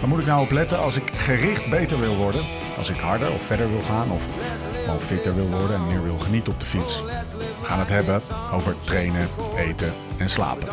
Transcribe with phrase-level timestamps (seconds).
[0.00, 2.44] Waar moet ik nou op letten als ik gericht beter wil worden?
[2.76, 4.26] Als ik harder of verder wil gaan of
[4.88, 7.02] al fitter wil worden en meer wil genieten op de fiets?
[7.60, 8.20] We gaan het hebben
[8.52, 10.68] over trainen, eten en slapen.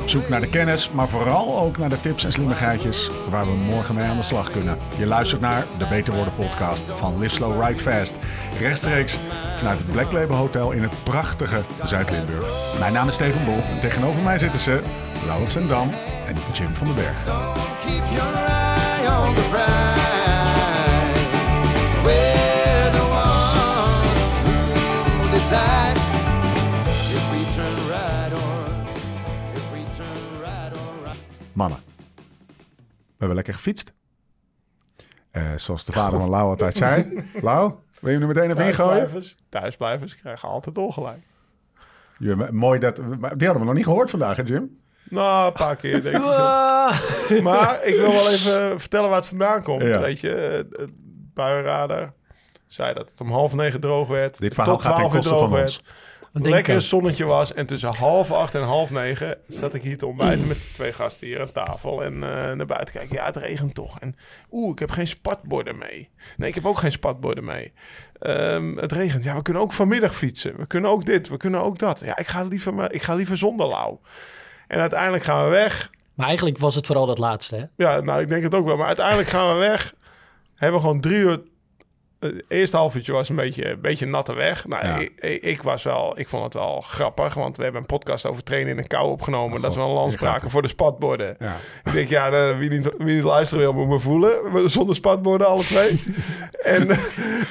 [0.00, 3.52] Op zoek naar de kennis, maar vooral ook naar de tips en slimmigheidjes waar we
[3.52, 4.78] morgen mee aan de slag kunnen.
[4.98, 8.14] Je luistert naar de Beter Worden podcast van Live Slow Ride Fast.
[8.60, 9.18] Rechtstreeks
[9.58, 12.78] vanuit het Black Label Hotel in het prachtige Zuid-Limburg.
[12.78, 14.82] Mijn naam is Steven Bolt en tegenover mij zitten ze
[15.26, 15.90] Laurens Sendam
[16.28, 17.22] en Jim van den Berg.
[17.84, 21.16] Keep your eye on the prize.
[22.04, 25.96] We're the ones who decide
[27.16, 28.66] if we turn right or
[29.54, 31.18] if we turn right or right.
[31.52, 31.78] Mannen,
[32.16, 33.92] we hebben lekker gefietst.
[35.30, 37.24] Eh, zoals de vader van Lau altijd zei.
[37.42, 38.90] Lau, wil je hem er meteen even ingooien?
[38.90, 41.18] Thuisblijvers, thuisblijvers krijgen altijd ongelijk.
[42.18, 44.78] Ja, mooi dat, die hadden we nog niet gehoord vandaag, hè Jim?
[45.10, 47.42] Nou, een paar keer denk ik.
[47.42, 49.82] Maar ik wil wel even vertellen waar het vandaan komt.
[49.82, 50.00] Ja.
[50.00, 50.28] Weet je,
[50.78, 50.90] het
[51.34, 52.12] buienradar
[52.66, 54.38] zei dat het om half negen droog werd.
[54.38, 55.82] Dit verhaal tot gaat ten 12 uur koste droog van werd.
[56.32, 56.48] ons.
[56.48, 57.52] Lekker een zonnetje was.
[57.52, 61.26] En tussen half acht en half negen zat ik hier te ontbijten met twee gasten
[61.26, 62.04] hier aan tafel.
[62.04, 63.16] En eh, naar buiten kijken.
[63.16, 64.00] Ja, het regent toch.
[64.00, 64.16] En
[64.50, 66.10] oeh, ik heb geen spatborden mee.
[66.36, 67.72] Nee, ik heb ook geen spatborden mee.
[68.18, 69.24] Ehm, het regent.
[69.24, 70.56] Ja, we kunnen ook vanmiddag fietsen.
[70.56, 72.00] We kunnen ook dit, we kunnen ook dat.
[72.04, 74.00] Ja, ik ga liever, maar, ik ga liever zonder lauw.
[74.68, 75.90] En uiteindelijk gaan we weg.
[76.14, 77.64] Maar eigenlijk was het vooral dat laatste, hè?
[77.84, 78.76] Ja, nou, ik denk het ook wel.
[78.76, 79.94] Maar uiteindelijk gaan we weg.
[80.54, 81.40] Hebben we gewoon drie uur...
[82.20, 84.66] Het eerste half uurtje was een beetje, een beetje natte weg.
[84.66, 84.96] Nou, Ja.
[84.98, 86.18] ik, ik, ik was wel...
[86.18, 87.34] Ik vond het wel grappig.
[87.34, 89.60] Want we hebben een podcast over trainen in de kou opgenomen.
[89.60, 91.36] dat is wel een landspraken voor de spatborden.
[91.38, 91.56] Ja.
[91.84, 94.70] Ik denk, ja, de- wie, niet, wie niet luisteren wil, moet me voelen.
[94.70, 96.02] Zonder spatborden, alle twee.
[96.76, 96.98] en eh,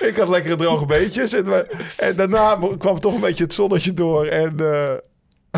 [0.02, 1.34] ik had lekkere droge beetjes.
[1.34, 4.26] En, we- en daarna kwam toch een beetje het zonnetje door.
[4.26, 4.60] En...
[4.60, 4.94] eh,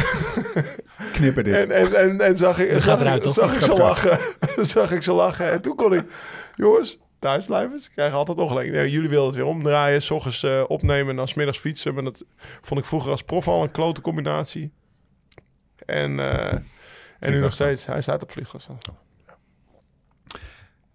[1.14, 1.54] Knippen dit.
[1.56, 4.20] en, en, en, en zag ik, zag, eruit, ik- zag ze lachen.
[4.66, 5.52] zag ik ze lachen.
[5.52, 6.06] En toen kon ik...
[6.56, 7.84] Jongens, thuisblijvers.
[7.84, 8.72] Ze krijgen altijd ongelijk.
[8.72, 10.02] Nee, jullie wilden het weer omdraaien.
[10.02, 11.94] S ochtends eh, opnemen en dan 's middags fietsen.
[11.94, 12.24] Maar dat
[12.62, 14.72] vond ik vroeger als prof al een klote combinatie.
[15.86, 16.54] En, eh,
[17.20, 17.86] en nu nog steeds.
[17.86, 18.86] Hij staat op vliegtuigstand.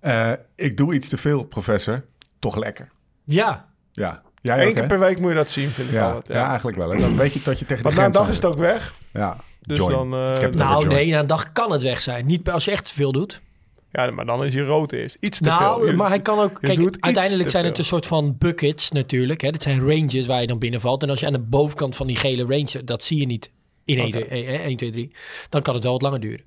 [0.01, 2.05] Eh, ik doe iets te veel, professor.
[2.39, 2.89] Toch lekker.
[3.25, 3.69] Ja.
[3.93, 4.23] Ja.
[4.44, 6.06] Jij Eén ook, keer per week moet je dat zien, vind ik ja.
[6.12, 6.38] altijd.
[6.38, 6.91] ja, eigenlijk wel.
[6.91, 6.99] Hè?
[6.99, 8.94] Dan weet je dat je tegen de Maar na een dag is het ook weg.
[9.12, 9.37] Ja.
[9.60, 10.10] Dus Join.
[10.10, 10.15] dan...
[10.15, 12.27] eh, Nou, nee, na een dag kan het weg zijn.
[12.27, 13.41] Niet als je echt te veel doet.
[13.91, 15.16] ja, maar dan is hij rood eerst.
[15.21, 15.91] Iets te nou, veel.
[15.91, 16.59] Je- maar hij kan ook...
[16.60, 19.41] je Kijk, uiteindelijk te zijn het een soort van buckets natuurlijk.
[19.41, 19.50] Hè.
[19.50, 21.03] Dit zijn ranges waar je dan binnenvalt.
[21.03, 22.84] En als je aan de bovenkant van die gele range...
[22.84, 23.50] Dat zie je niet
[23.84, 24.25] in 1, Oké.
[24.26, 25.12] 2, 1, 2, 3.
[25.49, 26.44] Dan kan het wel wat langer duren.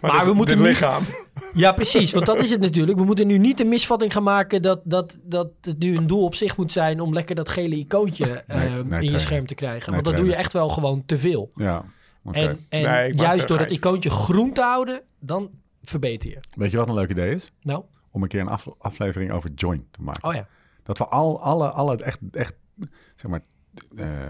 [0.00, 1.02] Maar maar dit- we moeten dit niet- lichaam.
[1.54, 2.12] Ja, precies.
[2.12, 2.98] Want dat is het natuurlijk.
[2.98, 6.24] We moeten nu niet de misvatting gaan maken dat, dat, dat het nu een doel
[6.24, 9.54] op zich moet zijn om lekker dat gele icoontje eh, nee, in je scherm te
[9.54, 9.92] krijgen.
[9.92, 11.48] Nee, Want dan doe je echt wel gewoon te veel.
[11.54, 11.84] Ja.
[12.32, 12.66] En,
[13.16, 15.50] juist door dat icoontje groen te houden, dan
[15.82, 16.38] verbeter je.
[16.56, 17.52] Weet je wat een leuk idee is?
[17.62, 20.28] Nou, Om een keer een af- aflevering over Join te maken.
[20.28, 20.46] oh ja.
[20.82, 22.54] Dat we al, alle, alle echt, echt,
[23.16, 23.40] zeg maar,
[23.90, 24.28] de,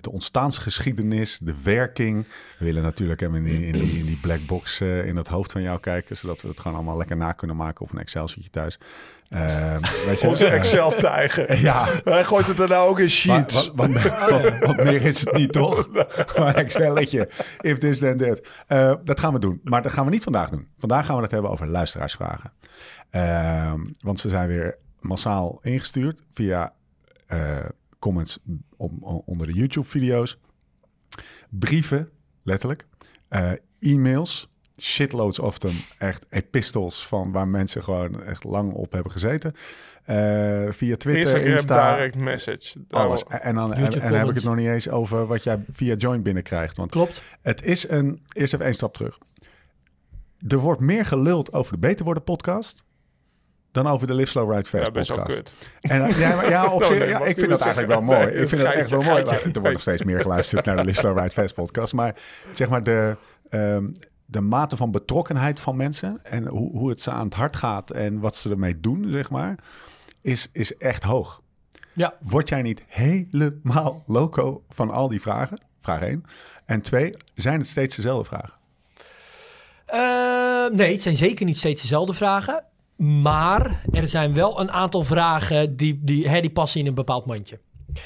[0.00, 2.24] de ontstaansgeschiedenis, de werking.
[2.58, 5.28] We willen natuurlijk hem in die, in die, in die black box eh, in het
[5.28, 7.98] hoofd van jou kijken, zodat we het gewoon allemaal lekker na kunnen maken op een
[7.98, 8.78] Excel-sheetje thuis.
[9.28, 11.58] Eh, weet je, Onze eh, Excel-tijger.
[11.60, 13.70] Ja, Hij gooit het er nou ook in maar, sheets.
[13.74, 15.88] wat, wat, wat- wat meer is het niet, toch?
[16.38, 17.28] Maar Excelletje,
[17.60, 18.40] if this then that.
[18.66, 20.68] Eh, dat gaan we doen, maar dat gaan we niet vandaag doen.
[20.78, 22.52] Vandaag gaan we het hebben over luisteraarsvragen.
[24.00, 26.72] Want ze zijn weer massaal ingestuurd via
[27.26, 27.38] eh,
[27.98, 28.38] comments
[28.76, 30.38] om, om- onder de YouTube-video's.
[31.48, 32.08] Brieven,
[32.42, 32.86] letterlijk.
[33.28, 33.50] Eh,
[33.80, 34.48] e-mails,
[34.80, 35.74] shitloads of them.
[35.98, 39.54] Echt epistels van waar mensen gewoon echt lang op hebben gezeten.
[40.04, 40.16] Eh,
[40.70, 42.78] via Twitter, Instagram Insta, direct message.
[42.90, 43.24] alles.
[43.24, 45.64] En, en dan, en, en dan heb ik het nog niet eens over wat jij
[45.70, 46.76] via Join binnenkrijgt.
[46.76, 47.22] Want Klopt.
[47.42, 48.22] het is een...
[48.32, 49.18] Eerst even één stap terug.
[50.48, 52.84] Er wordt meer geluld over de Beter Worden podcast...
[53.76, 55.38] dan over de Live Slow Ride Fast Ja, best wel podcast.
[55.38, 55.70] kut.
[55.80, 58.18] En, ja, maar, ja, op zich, nee, ja, mag ik vind dat eigenlijk wel mooi.
[58.18, 59.24] Nee, ik vind dat echt wel mooi.
[59.24, 59.50] geitje.
[59.52, 61.92] Er wordt nog steeds meer geluisterd naar de Live Slow Ride Fast podcast.
[61.92, 62.14] Maar
[62.52, 63.16] zeg maar de,
[63.50, 63.84] ehm,
[64.26, 66.20] de mate van betrokkenheid van mensen...
[66.22, 69.30] en hoe, hoe het ze aan het hart gaat en wat ze ermee doen, zeg
[69.30, 69.54] maar...
[70.20, 71.42] is, is echt hoog.
[71.92, 72.14] Ja.
[72.20, 75.58] Word jij niet helemaal loco van al die vragen?
[75.80, 76.24] Vraag 1.
[76.64, 78.54] En twee, zijn het steeds dezelfde vragen?
[79.86, 82.64] Eh, nee, het zijn zeker niet steeds dezelfde vragen.
[82.96, 87.26] Maar er zijn wel een aantal vragen die, die, hè, die passen in een bepaald
[87.26, 87.58] mandje.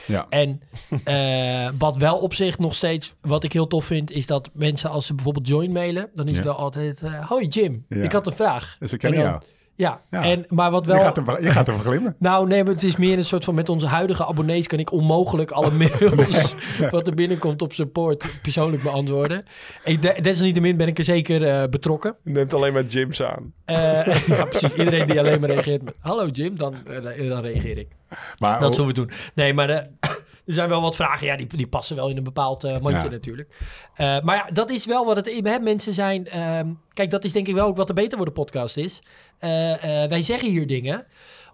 [0.07, 0.27] Ja.
[0.29, 0.61] En
[1.05, 4.91] eh, wat wel op zich nog steeds, wat ik heel tof vind, is dat mensen
[4.91, 6.51] als ze bijvoorbeeld join mailen, dan is het Ja.
[6.51, 7.97] wel altijd, eh, hoi Jim, Ja.
[8.03, 8.77] ik had een vraag.
[8.79, 9.43] Dus ik En ken dan- jou.
[9.81, 10.23] Ja, Ja.
[10.25, 10.97] En, maar wat wel...
[10.97, 12.17] Je gaat, er, je gaat ervan glimmen.
[12.29, 13.55] Nou, nee, maar het is meer een soort van...
[13.55, 16.55] Met onze huidige abonnees kan ik onmogelijk alle mails...
[16.91, 19.45] wat er binnenkomt op support persoonlijk beantwoorden.
[19.85, 22.15] Ik, de- desalniettemin ben ik er zeker eh, betrokken.
[22.25, 23.53] Je neemt alleen maar gyms aan.
[23.65, 23.77] Eh,
[24.37, 24.75] ja, precies.
[24.75, 25.95] Iedereen die alleen maar reageert met...
[26.01, 27.89] Hallo Jim, dan, eh, dan reageer ik.
[28.39, 29.11] Maar Dat zullen we doen.
[29.35, 29.87] Nee, maar
[30.47, 31.27] er zijn wel wat vragen.
[31.27, 33.09] Ja, die, die passen wel in een bepaald eh, mandje Ja.
[33.11, 33.55] natuurlijk.
[33.95, 35.41] Eh, maar ja, dat is wel wat het...
[35.45, 36.27] Hè, mensen zijn...
[36.29, 39.03] ehm, kijk, dat is denk ik wel ook wat er beter voor de podcast is.
[39.39, 39.51] Eh,
[40.09, 41.07] wij zeggen hier dingen...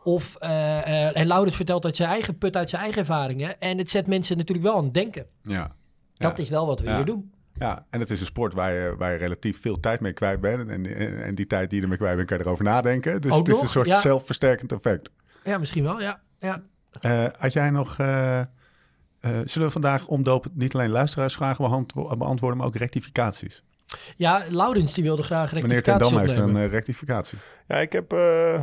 [0.03, 3.61] Of, en Laurens vertelt uit zijn eigen put, uit zijn eigen ervaringen.
[3.61, 5.27] En het zet mensen natuurlijk wel aan het denken.
[5.43, 5.75] ja.
[6.15, 6.43] Dat Ja.
[6.43, 7.33] is wel wat we hier doen.
[7.59, 10.41] Ja, en het is een sport waar je, waar je relatief veel tijd mee kwijt
[10.41, 10.69] bent.
[10.69, 13.21] En, en, en die tijd die je ermee kwijt bent, kan je erover nadenken.
[13.21, 13.62] Dus Ook het is nog?
[13.62, 15.11] een soort zelfversterkend effect.
[15.44, 16.21] Ja, misschien wel, ja.
[16.41, 16.62] ja.
[17.38, 17.97] Had jij nog...
[19.21, 23.63] eh, zullen we vandaag omdopen niet alleen luisteraarsvragen beantwo- beantwoorden, maar ook rectificaties?
[24.17, 27.39] Ja, Laurens die wilde graag Meneer Ten rectificaties Dam heeft een eh, rectificatie.
[27.69, 28.13] Ja, ik heb...
[28.13, 28.61] eh,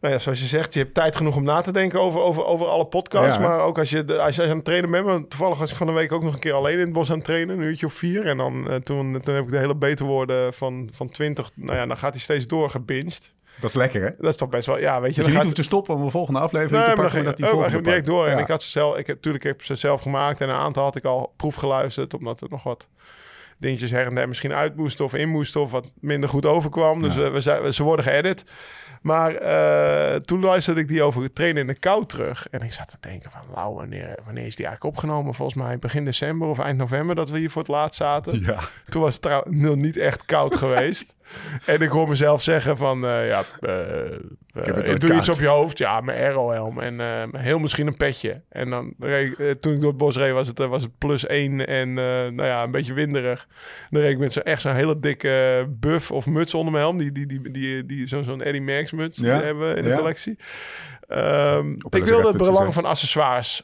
[0.00, 2.44] nou ja, zoals je zegt, je hebt tijd genoeg om na te denken over, over,
[2.44, 3.36] over alle podcasts.
[3.36, 3.42] Ja.
[3.42, 5.04] Maar ook als je, de- als je aan het trainen bent.
[5.06, 7.10] Maar toevallig was ik van de week ook nog een keer alleen in het bos
[7.10, 7.58] aan het trainen.
[7.58, 8.24] Een uurtje of vier.
[8.24, 11.50] En dan, toen, toen heb ik de hele beterwoorden van, van 20.
[11.54, 13.34] Nou ja, dan gaat hij steeds door gebinged.
[13.60, 14.10] Dat is lekker, hè?
[14.18, 14.78] Dat is toch best wel...
[14.78, 16.94] Ja, weet je, Dat je niet gaat, hoeft te stoppen om een volgende aflevering Nee,
[16.94, 17.24] te pakken.
[17.24, 18.26] dat die oh, volgende direct door.
[18.26, 20.40] En ik had ze zelf, ik heb, natuurlijk heb ze zelf gemaakt.
[20.40, 22.14] En een aantal had ik al proefgeluisterd.
[22.14, 22.88] Omdat er nog wat
[23.58, 25.60] dingetjes her en der misschien uit moesten of in moesten.
[25.60, 27.02] Of wat minder goed overkwam.
[27.02, 27.30] Dus Ja.
[27.30, 28.44] we zijn, ze worden geëdit.
[29.02, 32.48] Maar eh, toen luisterde ik die over het trainen in de kou terug.
[32.50, 35.34] En ik zat te denken van, nou, wanneer, wanneer is die eigenlijk opgenomen?
[35.34, 38.40] Volgens mij begin december of eind november dat we hier voor het laatst zaten.
[38.40, 38.58] Ja,
[38.88, 41.14] Toen was het trouw- nog niet echt koud geweest.
[41.66, 44.12] En ik hoor mezelf zeggen van, eh, ja, eh, eh,
[44.52, 45.78] heb het nooit doe iets op je hoofd?
[45.78, 48.42] Ja, mijn aerohelm en eh, heel misschien een petje.
[48.48, 50.98] En dan, reed- eh, toen ik door het bos reed, was het, eh, was het
[50.98, 53.46] plus één en eh, nou ja, een beetje winderig.
[53.90, 56.98] Dan reed ik met zo'n echt zo'n hele dikke buff of muts onder mijn helm.
[56.98, 59.82] Die, die, die, die, die, zo'n zo'n Eddie Merckx muts die Ja, we hebben in
[59.82, 59.96] de ja.
[59.96, 60.38] collectie.
[61.08, 63.62] Ehm, ik wilde het belang van accessoires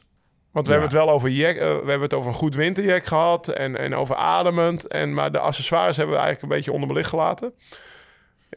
[0.53, 0.79] want we Ja.
[0.79, 3.77] hebben het wel over jack, eh, we hebben het over een goed winterjack gehad en,
[3.77, 4.87] en over ademend.
[4.87, 7.53] En, maar de accessoires hebben we eigenlijk een beetje onderbelicht gelaten.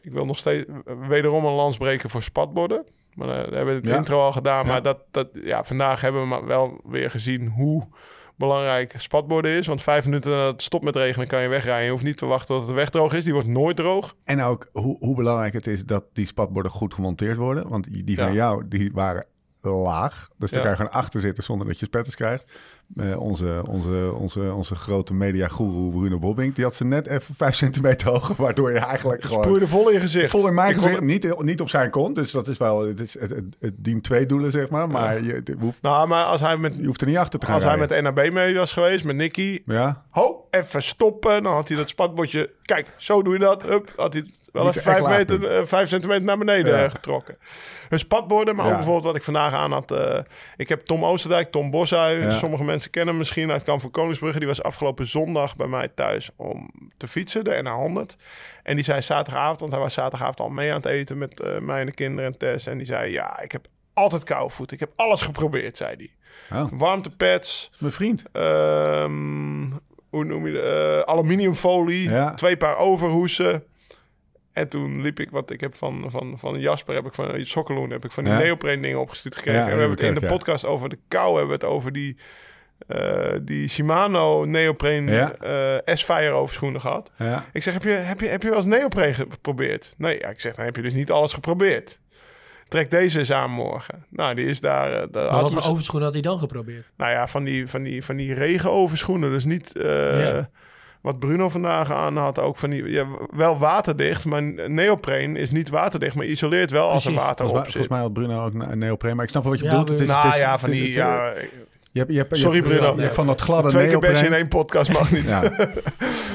[0.01, 0.65] Ik wil nog steeds
[1.07, 2.85] wederom een lans breken voor spatborden.
[3.13, 3.95] Maar eh, we hebben het Ja.
[3.95, 4.65] intro al gedaan.
[4.65, 4.71] Ja.
[4.71, 7.87] Maar dat, dat, ja, vandaag hebben we maar wel weer gezien hoe
[8.35, 9.67] belangrijk spatborden is.
[9.67, 11.85] Want vijf minuten nadat het stopt met regenen kan je wegrijden.
[11.85, 13.23] Je hoeft niet te wachten tot het wegdroog is.
[13.23, 14.15] Die wordt nooit droog.
[14.23, 17.69] En ook hoe, hoe belangrijk het is dat die spatborden goed gemonteerd worden.
[17.69, 19.25] Want die die van jou, die waren
[19.61, 20.29] laag.
[20.37, 20.65] Dus daar Ja.
[20.65, 22.45] kan je gewoon achter zitten zonder dat je spetters krijgt.
[22.95, 27.55] Eh, onze, onze, onze, onze grote mediagoeroe Bruno Bobbing, die had ze net even vijf
[27.55, 28.35] centimeter hoger.
[28.37, 29.43] Waardoor je eigenlijk gewoon...
[29.43, 30.29] Sproeide vol in je gezicht.
[30.29, 32.15] Vol in mijn Ik gezicht, niet, niet op zijn kont.
[32.15, 34.89] Dus dat is wel, het, is, het, het, het dient twee doelen, zeg maar.
[34.89, 37.45] Maar je, je hoeft, Nou, maar als hij met, je hoeft er niet achter te
[37.45, 39.61] gaan als hij met NAB mee was geweest, met Nicky...
[39.65, 41.43] Ja, Ho, even stoppen.
[41.43, 42.49] Dan had hij dat spatbordje.
[42.61, 43.63] Kijk, zo doe je dat.
[43.63, 46.89] Hup, had hij het wel even echt vijf, meter, eh, vijf centimeter naar beneden Ja.
[46.89, 47.37] getrokken.
[47.89, 48.69] Een spatborden, maar Ja.
[48.71, 49.91] ook bijvoorbeeld wat ik vandaag aan had.
[49.91, 50.19] eh,
[50.57, 52.23] ik heb Tom Oosterdijk, Tom Boshuis.
[52.23, 52.29] Ja.
[52.29, 54.39] Sommige mensen kennen hem misschien uit Kamp van Koningsbrugge.
[54.39, 58.15] Die was afgelopen zondag bij mij thuis om te fietsen, de NA100.
[58.63, 61.57] En die zei zaterdagavond, want hij was zaterdagavond al mee aan het eten met eh,
[61.59, 62.65] mij en de kinderen en Tess.
[62.67, 64.75] En die zei, ja, ik heb altijd koude voeten.
[64.75, 65.95] Ik heb alles geprobeerd, zei
[66.49, 66.61] hij.
[66.61, 68.23] oh, Warmtepads, mijn vriend.
[68.31, 69.65] Ehm,
[70.09, 72.33] hoe noem je de, aluminiumfolie, Ja.
[72.33, 73.63] twee paar overhoesen.
[74.57, 77.89] En toen liep ik, wat ik heb van, van, van Jasper, heb ik van Sokkeloen,
[77.89, 78.39] heb ik van die Ja.
[78.39, 79.59] neopreen dingen opgestuurd gekregen.
[79.61, 81.91] Ja, en we hebben het in de podcast over de kou, hebben we het over
[81.93, 82.17] die,
[82.87, 85.33] eh, die Shimano neopreen Ja.
[85.85, 87.11] eh S-Fire overschoenen gehad.
[87.17, 87.45] Ja.
[87.53, 89.93] Ik zeg, heb je, heb je, heb je wel eens neopreen geprobeerd?
[89.97, 91.99] Nee, ja, ik zeg, dan heb je dus niet alles geprobeerd.
[92.67, 94.05] Trek deze eens aan morgen.
[94.09, 94.89] Nou, die is daar...
[94.91, 96.85] daar Maar had wat me- voor overschoen had hij dan geprobeerd?
[96.97, 99.29] nou ja, van die, van die, van die regenoverschoenen.
[99.31, 100.49] Dus niet eh, Ja.
[101.01, 102.39] Wat Bruno vandaag aan had.
[102.39, 107.05] Ook van die, ja, wel waterdicht, maar neopreen is niet waterdicht, maar isoleert wel als
[107.05, 107.89] er water Volgens mij, op volgens zit.
[107.89, 109.15] mij had Bruno ook een neopreen.
[109.15, 109.89] Maar ik snap wel wat je Ja, bedoelt.
[109.89, 110.85] Het is, nou het is- ja, van die...
[110.85, 111.33] het- Ja,
[111.91, 112.95] je hebt, je hebt, je Sorry, hebt- Bruno.
[112.95, 114.39] Je hebt van dat gladde twee keer best in neopreen.
[114.39, 115.27] één podcast mag niet.
[115.27, 115.41] Ja,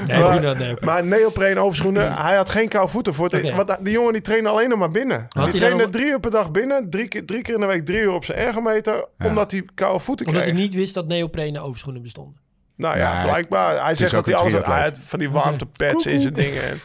[0.07, 0.73] Nee, Maar- Bruno, nee.
[0.81, 3.13] Maar neopreen overschoenen, hij had geen koude voeten.
[3.13, 5.27] Voor het, want die jongen die trainde alleen nog maar binnen.
[5.29, 6.89] die trainde ook- drie uur per dag binnen.
[6.89, 8.93] Drie keer, drie keer in de week drie uur op zijn ergometer.
[9.17, 9.27] Ja.
[9.27, 10.55] Omdat hij koude voeten Omdat kreeg.
[10.55, 12.41] hij niet wist dat neoprene overschoenen bestonden.
[12.75, 13.83] Nou ja, blijkbaar.
[13.83, 16.63] Hij zegt dat hij alles had van die warmtepads in zijn dingen.
[16.63, 16.79] En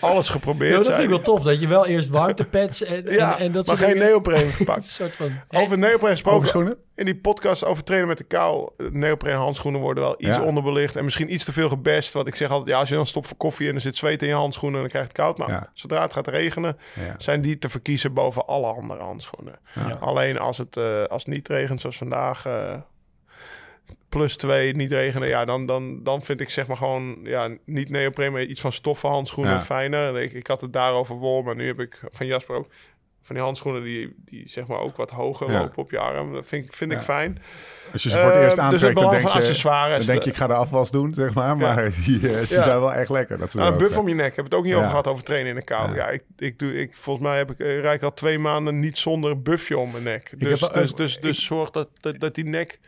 [0.00, 0.70] alles geprobeerd.
[0.70, 3.52] Ja, dat vind ik wel tof, dat je wel eerst warmtepads en, en, Ja, en
[3.52, 4.86] dat maar soort geen dingen- neopreen Een gepakt.
[4.86, 5.32] soort van...
[5.48, 6.36] Over neopreen gesproken.
[6.38, 6.76] Overschoenen?
[6.94, 8.70] In die podcast over trainen met de kou.
[8.90, 10.42] Neopreen handschoenen worden wel iets Ja.
[10.42, 10.96] onderbelicht.
[10.96, 12.12] En misschien iets te veel gebest.
[12.12, 14.22] Want ik zeg altijd, ja, als je dan stopt voor koffie en er zit zweet
[14.22, 15.38] in je handschoenen, dan krijg je het koud.
[15.38, 15.70] Maar Ja.
[15.74, 17.14] zodra het gaat regenen, Ja.
[17.18, 19.58] zijn die te verkiezen boven alle andere handschoenen.
[19.74, 19.96] Ja.
[20.00, 22.74] Alleen als het, eh, als het niet regent, zoals vandaag, eh,
[24.10, 27.90] plus twee, niet regenen, ja, dan, dan, dan vind ik zeg maar gewoon, ja, niet
[27.90, 29.60] neopreen, maar iets van stoffen handschoenen Ja.
[29.60, 30.20] fijner.
[30.20, 32.66] Ik, ik had het daarover wol, maar nu heb ik van Jasper ook
[33.22, 35.60] van die handschoenen die, die zeg maar ook wat hoger Ja.
[35.60, 36.32] lopen op je arm.
[36.32, 37.42] Dat vind, ik- vind ik fijn.
[37.92, 39.96] Als je ze voor het eerst Eh, dus aantrekt, dan denk, van je, accessoires.
[39.98, 41.56] dan denk je, ik ga de afwas doen, zeg maar.
[41.56, 43.38] Maar die, eh, ze zijn wel echt lekker.
[43.38, 44.04] Dat ze Nou, er een buff zijn.
[44.04, 44.26] om je nek.
[44.30, 45.94] Ik heb het ook niet over gehad over trainen in de kou.
[45.94, 46.08] Ja.
[46.08, 48.98] Ik, ik doe, ik, volgens mij heb ik, eh, rijd ik al twee maanden niet
[48.98, 50.32] zonder een buffje om mijn nek.
[50.36, 52.78] Dus, dus, dus, dus zorg dat, dat, dat die nek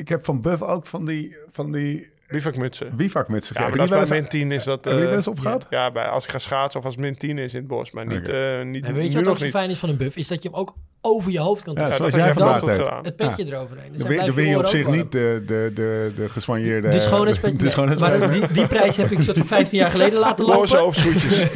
[0.00, 2.96] Ik heb van Buff ook van die, van die bivakmutsen.
[2.96, 4.84] bivakmutsen Ja, maar dat bij min 10 is dat...
[4.84, 5.54] Hebben jullie eh?
[5.70, 7.90] Ja, bij, als ik ga schaatsen of als min 10 is in het bos.
[7.90, 8.58] Maar niet, Oké.
[8.58, 10.16] eh, niet En weet je wat nog ook zo fijn is van een buff?
[10.16, 11.96] Is dat je hem ook over je hoofd kan Ja, trekken.
[11.96, 13.04] zoals dat jij vandaag gedaan.
[13.04, 13.92] Het petje eroverheen.
[13.92, 16.88] Dus Dan win je op zich niet de, de, de, de geswanjeerde...
[16.98, 17.56] de schoonheidspetje.
[17.56, 17.72] De nee.
[17.72, 18.18] schoonheidspetje.
[18.18, 20.78] maar die, die prijs heb ik soort van 15 jaar geleden laten Roze lopen.
[20.78, 21.36] hoofdschoentjes.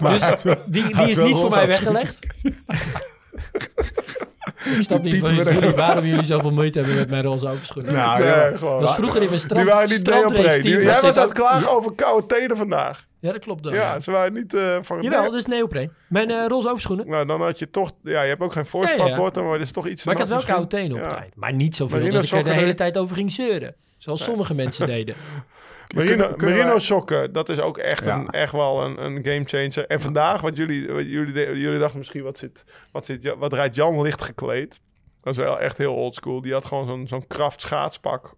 [0.00, 2.18] Dus die, die is niet voor roze mij weggelegd.
[4.64, 7.92] Ik snap niet van jullie, waarom jullie zoveel moeite hebben met mijn roze overschoenen.
[7.92, 8.56] Nou, Nee, ja.
[8.56, 8.72] gewoon.
[8.78, 10.08] dat was vroeger in mijn strand, Die waren niet
[10.74, 13.06] was Jij was aan het ook- klagen over koude tenen vandaag.
[13.20, 13.72] Ja, dat klopt dan.
[13.72, 14.00] Ja, ja.
[14.00, 15.02] ze waren niet eh, van...
[15.02, 15.92] Jawel, dus neopreen.
[16.08, 17.08] Mijn eh, roze overschoenen.
[17.08, 17.90] Nou, dan had je toch...
[18.02, 20.04] Ja, je hebt ook geen Ja, voorspatbord, maar het is toch iets...
[20.04, 21.24] Maar ik had wel koude tenen op.
[21.34, 23.74] Maar niet zoveel dat ik er de hele tijd over ging zeuren.
[23.98, 25.14] Zoals sommige mensen deden.
[25.94, 28.14] Merino, Kunnen- kunnen merino wij- sokken, dat is ook echt, Ja.
[28.18, 29.86] een, echt wel een, een game changer.
[29.86, 33.74] En vandaag, wat jullie, wat jullie, jullie dachten misschien, wat, zit, wat, zit, wat rijdt
[33.74, 34.80] Jan licht gekleed?
[35.20, 36.40] Dat is wel echt heel oldschool.
[36.42, 38.34] Die had gewoon zo'n zo'n kracht schaatspak,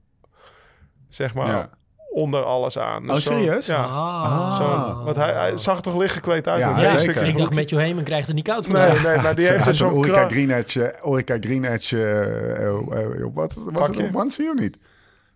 [1.08, 1.70] zeg maar, Ja.
[2.10, 3.08] onder alles aan.
[3.08, 3.66] Oh, Dus zo'n- serieus?
[3.66, 3.82] Ja.
[3.84, 4.56] Ah.
[4.56, 6.60] Zo, want hij, hij zag er toch licht gekleed uit?
[6.60, 7.16] Ja, met ja, een zeker.
[7.22, 7.54] Ik dacht, broek.
[7.54, 9.02] Matthew Heyman krijgt het niet koud Nee, vandaag.
[9.04, 10.32] nee, maar die heeft dus zo'n zo'n Orica kracht.
[10.32, 14.02] Green Edge, Orica Green Edge, eh, wat was het Pakje.
[14.06, 14.78] een onesie of niet?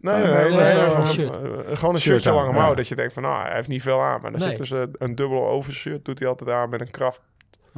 [0.01, 1.31] Nee, Nee, nee, nee, nee, nee, nee, gewoon, een shirt.
[1.31, 2.75] eh, gewoon een Shirt shirtje aan, lange mouw.
[2.75, 4.21] Dat je denkt van, nou, hij heeft niet veel aan.
[4.21, 4.41] Maar Nee.
[4.49, 7.23] zit dus een, een dubbele overshirt, doet hij altijd aan met een kracht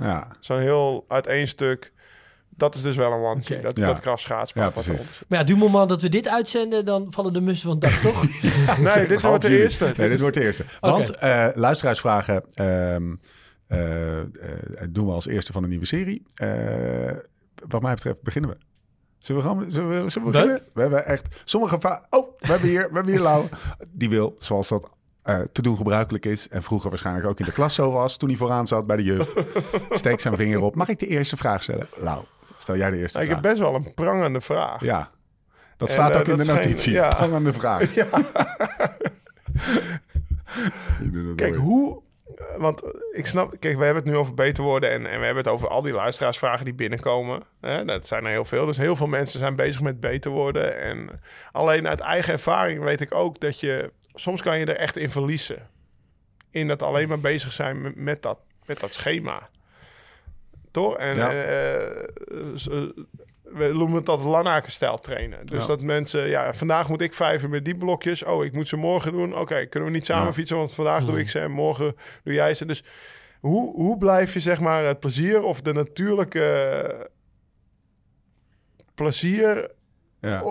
[0.00, 1.92] Ja, Zo'n heel uit één stuk.
[2.48, 3.20] Dat is dus wel een.
[3.20, 3.60] Oké.
[3.60, 3.86] Dat, Ja.
[3.86, 4.52] dat.
[4.54, 4.72] Ja.
[5.28, 8.02] Maar ja, du moment dat we dit uitzenden, dan vallen de mussen van het dak,
[8.12, 8.24] toch?
[8.78, 9.84] Nee, dit wordt de eerste.
[9.84, 10.64] Nee, Dit dit is- wordt de eerste.
[10.80, 13.14] Want eh luisteraarsvragen ehm,
[13.66, 14.26] eh, eh,
[14.90, 16.22] doen we als eerste van de nieuwe serie.
[16.34, 16.48] Eh,
[17.68, 18.56] wat mij betreft beginnen we.
[19.20, 20.60] Zullen we gewoon zullen we, zullen we beginnen?
[20.74, 23.46] We hebben echt sommige va- Oh, we hebben hier, we hebben hier Lau.
[23.90, 26.48] Die wil, zoals dat eh, te doen gebruikelijk is...
[26.48, 28.16] en vroeger waarschijnlijk ook in de klas zo was...
[28.16, 29.34] toen hij vooraan zat bij de juf,
[29.90, 30.74] steekt zijn vinger op.
[30.74, 31.86] Mag ik de eerste vraag stellen?
[31.96, 32.24] Lau,
[32.58, 33.52] stel jij de eerste Nou, ik heb vraag.
[33.58, 34.80] best wel een prangende vraag.
[34.82, 35.10] Ja,
[35.76, 36.92] dat En, staat eh, ook in de geen- notitie.
[36.92, 37.08] ja.
[37.08, 37.94] Prang aan de vraag.
[40.98, 42.02] Het Kijk, hoe...
[42.56, 43.54] Want eh, ik snap...
[43.58, 44.90] Kijk, we hebben het nu over beter worden...
[44.90, 47.42] en, en we hebben het over al die luisteraarsvragen die binnenkomen.
[47.60, 47.84] Hè?
[47.84, 48.66] Dat zijn er heel veel.
[48.66, 50.78] Dus heel veel mensen zijn bezig met beter worden.
[50.80, 51.20] En
[51.52, 53.92] alleen uit eigen ervaring weet ik ook dat je...
[54.14, 55.68] Soms kan je er echt in verliezen.
[56.50, 59.48] In dat alleen maar bezig zijn met, met, dat, met dat schema.
[60.70, 60.96] Toch?
[60.96, 61.32] En Ja.
[61.32, 62.06] eh,
[62.54, 62.82] z- eh,
[63.52, 65.46] we noemen het dat Lanaken-stijl trainen.
[65.46, 65.66] Dus Ja.
[65.66, 68.22] dat mensen, ja, vandaag moet ik vijf uur met die blokjes.
[68.22, 69.36] Oh, ik moet ze morgen doen.
[69.38, 70.32] Oké, kunnen we niet samen Ja.
[70.32, 71.18] fietsen, want vandaag doe Hmm.
[71.18, 72.66] ik ze en morgen doe jij ze.
[72.66, 72.84] Dus
[73.40, 77.08] hoe, hoe blijf je, zeg maar, het plezier of de natuurlijke
[78.94, 79.70] plezier
[80.20, 80.42] Ja.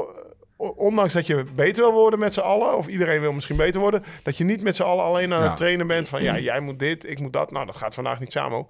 [0.58, 4.04] ondanks dat je beter wil worden met z'n allen, of iedereen wil misschien beter worden,
[4.24, 6.80] dat je niet met z'n allen alleen aan het trainen bent van ja, jij moet
[6.80, 7.52] dit, ik moet dat.
[7.52, 8.68] Nou, dat gaat vandaag niet samen.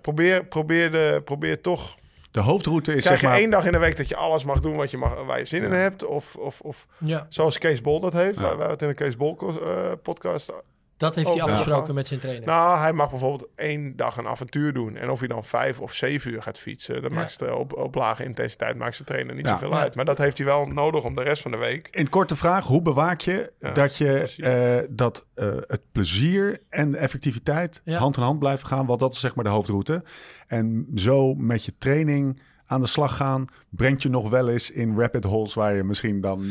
[0.00, 1.96] Probeer, probeer, de, probeer toch.
[2.30, 3.36] De hoofdroute is Krijg zeg je maar...
[3.42, 5.44] één dag in de week dat je alles mag doen wat je mag, waar je
[5.44, 6.04] zin in hebt?
[6.04, 8.42] Of, of, of ja, zoals Kees Bol dat heeft, Ja.
[8.42, 10.52] waar, waar we het in de Kees Bol eh, podcast
[11.00, 12.46] dat heeft hij afgesproken met zijn trainer.
[12.46, 14.96] Nou, hij mag bijvoorbeeld één dag een avontuur doen.
[14.96, 17.16] En of hij dan vijf of zeven uur gaat fietsen, dat Ja.
[17.16, 19.52] maakt het op, op lage intensiteit maakt zijn trainer niet Ja.
[19.52, 19.78] zoveel Ja.
[19.80, 19.94] uit.
[19.94, 21.88] Maar dat heeft hij wel nodig om de rest van de week.
[21.90, 24.38] In korte vraag, hoe bewaak je Ja, dat, je, precies.
[24.44, 27.98] eh, dat eh, het plezier en de effectiviteit Ja.
[27.98, 28.86] hand in hand blijven gaan?
[28.86, 30.02] Want dat is zeg maar de hoofdroute.
[30.46, 34.98] En zo met je training aan de slag gaan, brengt je nog wel eens in
[34.98, 36.44] rabbit holes waar je misschien dan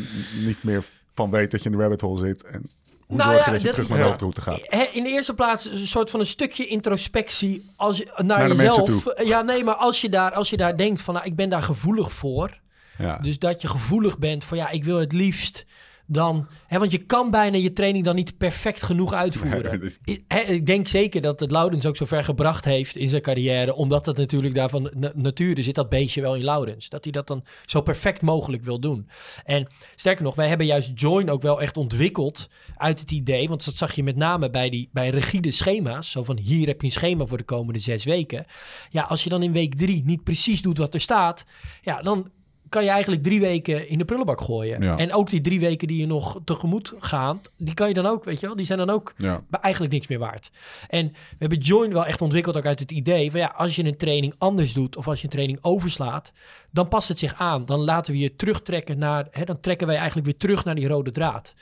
[0.45, 2.43] niet meer van weet dat je in de rabbit hole zit.
[2.43, 2.69] En
[3.09, 4.89] hoe Nou zorg ja, je dat je dat terug naar de hoofdroute gaat?
[4.93, 9.03] In de eerste plaats een soort van een stukje introspectie als je, naar, Naar jezelf.
[9.23, 11.63] Ja, nee, maar als je daar, als je daar denkt van, nou, ik ben daar
[11.63, 12.59] gevoelig voor.
[12.97, 13.17] Ja.
[13.17, 15.65] Dus dat je gevoelig bent van, ja, ik wil het liefst
[16.11, 16.47] dan...
[16.67, 19.69] Hè, want je kan bijna je training dan niet perfect genoeg uitvoeren.
[19.69, 22.95] Nee, dus- I- hè, ik denk zeker dat het Laurens ook zo ver gebracht heeft
[22.95, 23.75] in zijn carrière.
[23.75, 26.89] Omdat het natuurlijk daarvan na- nature zit dat beestje wel in Laurens.
[26.89, 29.09] Dat hij dat dan zo perfect mogelijk wil doen.
[29.43, 33.47] En sterker nog, wij hebben juist Join ook wel echt ontwikkeld uit het idee.
[33.47, 36.11] Want dat zag je met name bij, die, bij rigide schema's.
[36.11, 38.45] Zo van hier heb je een schema voor de komende zes weken.
[38.89, 41.45] Ja, als je dan in week drie niet precies doet wat er staat.
[41.81, 42.29] Ja, dan
[42.69, 44.81] kan je eigenlijk drie weken in de prullenbak gooien.
[44.81, 44.97] Ja.
[44.97, 48.23] En ook die drie weken die je nog tegemoet gaat, die kan je dan ook,
[48.23, 49.41] weet je wel, die zijn dan ook Ja.
[49.61, 50.49] eigenlijk niks meer waard.
[50.87, 53.83] En we hebben Join wel echt ontwikkeld ook uit het idee van ja, als je
[53.85, 56.31] een training anders doet of als je een training overslaat,
[56.71, 57.65] dan past het zich aan.
[57.65, 60.87] Dan laten we je terugtrekken naar, hè, dan trekken wij eigenlijk weer terug naar die
[60.87, 61.53] rode draad.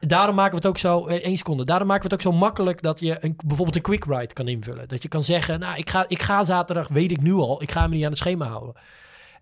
[0.00, 2.38] Daarom maken we het ook zo, eh, één seconde, daarom maken we het ook zo
[2.38, 4.88] makkelijk dat je een, bijvoorbeeld een quick ride kan invullen.
[4.88, 7.70] Dat je kan zeggen, nou ik ga, ik ga zaterdag, weet ik nu al, ik
[7.70, 8.74] ga me niet aan het schema houden.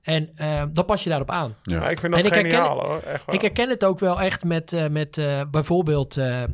[0.07, 1.55] En eh, dan pas je daarop aan.
[1.63, 1.89] Ja.
[1.91, 3.01] Ik vind dat En ik herken- geniaal hoor.
[3.03, 3.35] Echt waar.
[3.35, 6.49] Ik herken het ook wel echt met, eh, met eh, bijvoorbeeld eh, eh,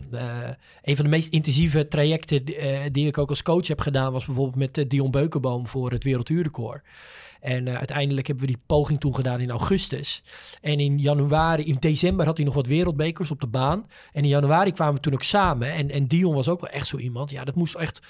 [0.83, 4.13] een van de meest intensieve trajecten die, eh, die ik ook als coach heb gedaan,
[4.13, 6.83] was bijvoorbeeld met Dion Beukenboom voor het werelduurrecord.
[7.41, 10.23] En eh, uiteindelijk hebben we die poging toen gedaan in augustus.
[10.61, 13.87] En in januari, in december had hij nog wat wereldbekers op de baan.
[14.13, 15.73] En in januari kwamen we toen ook samen.
[15.73, 17.31] En, en Dion was ook wel echt zo iemand.
[17.31, 18.01] Ja, dat moest echt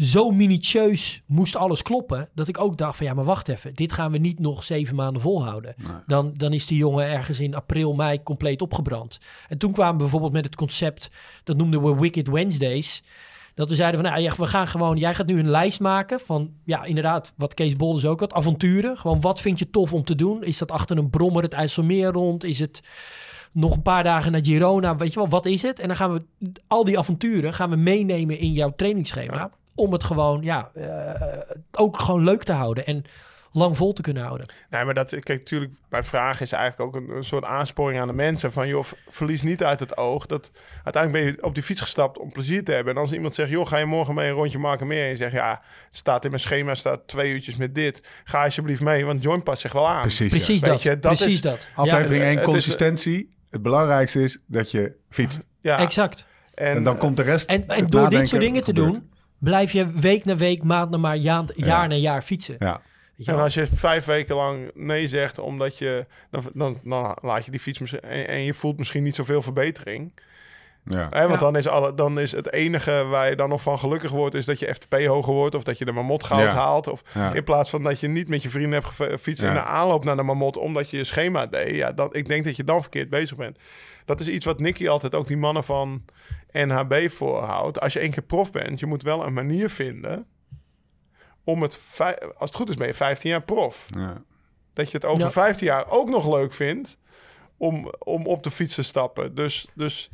[0.00, 2.28] zo minutieus moest alles kloppen.
[2.34, 3.74] Dat ik ook dacht van ja, maar wacht even.
[3.74, 5.74] Dit gaan we niet nog zeven maanden volhouden.
[6.06, 9.18] Dan, dan is die jongen ergens in april, mei compleet opgebrand.
[9.48, 11.10] En toen kwamen we bijvoorbeeld met het concept,
[11.44, 13.02] dat noemden we Wicked Wednesdays.
[13.54, 16.20] Dat we zeiden van, nou, ja, we gaan gewoon, jij gaat nu een lijst maken
[16.20, 18.96] van, ja, inderdaad, wat Kees Bolders ook had, avonturen.
[18.96, 20.44] Gewoon, wat vind je tof om te doen?
[20.44, 22.44] Is dat achter een brommer het IJsselmeer rond?
[22.44, 22.82] Is het
[23.52, 24.96] nog een paar dagen naar Girona?
[24.96, 25.78] Weet je wel, wat is het?
[25.78, 26.22] En dan gaan we
[26.66, 29.50] al die avonturen gaan we meenemen in jouw trainingsschema.
[29.74, 31.38] Om het gewoon, ja, eh,
[31.72, 33.04] ook gewoon leuk te houden en
[33.52, 34.46] lang vol te kunnen houden.
[34.70, 38.06] Nee, maar dat, kijk, natuurlijk, bij vragen is eigenlijk ook een, een soort aansporing aan
[38.06, 38.52] de mensen.
[38.52, 40.26] Van, joh, verlies niet uit het oog.
[40.26, 40.50] Dat
[40.84, 42.94] uiteindelijk ben je op die fiets gestapt om plezier te hebben.
[42.94, 45.02] En als iemand zegt, joh, ga je morgen mee een rondje maken meer?
[45.04, 45.50] En je zegt, ja,
[45.86, 48.02] het staat in mijn schema, staat twee uurtjes met dit.
[48.24, 50.00] Ga alsjeblieft mee, want Join past zich wel aan.
[50.00, 50.30] Precies.
[50.30, 50.82] Precies dat.
[50.82, 51.66] je, dat precies is- dat.
[51.74, 53.34] Aflevering Ja, 1, het is- consistentie.
[53.50, 55.40] Het belangrijkste is dat je fietst.
[55.60, 56.26] Ja, exact.
[56.54, 57.48] En, En dan komt de rest.
[57.48, 58.94] En, en door dit soort dingen te gebeurt.
[58.94, 59.10] doen,
[59.40, 62.56] blijf je week na week, maand na maand, jaar, jaar na jaar fietsen.
[62.58, 62.80] Ja,
[63.24, 66.06] En als je vijf weken lang nee zegt, omdat je...
[66.30, 68.00] Dan, dan, dan laat je die fiets misschien...
[68.00, 70.12] En, en je voelt misschien niet zoveel verbetering.
[70.84, 71.06] ja.
[71.10, 71.38] Hè, want Ja.
[71.38, 74.34] dan, is alle, dan is het enige waar je dan nog van gelukkig wordt...
[74.34, 76.54] is dat je FTP hoger wordt of dat je de mamot goud Ja.
[76.54, 76.86] haalt.
[76.88, 77.32] Of Ja.
[77.34, 79.42] in plaats van dat je niet met je vrienden hebt gefietst...
[79.42, 79.48] Ja.
[79.48, 81.76] in de aanloop naar de mamot omdat je je schema deed.
[81.76, 83.58] Ja, dat, ik denk dat je dan verkeerd bezig bent.
[84.04, 86.04] Dat is iets wat Nicky altijd ook die mannen van
[86.52, 87.80] NHB voorhoudt.
[87.80, 90.26] Als je één keer prof bent, je moet wel een manier vinden...
[91.44, 91.80] om het...
[92.36, 94.22] Als het goed is ben je 15 jaar prof ja.
[94.72, 95.30] dat je het over Ja.
[95.30, 96.98] 15 jaar ook nog leuk vindt
[97.56, 99.34] om, om op de fiets te stappen.
[99.34, 100.10] Dus, dus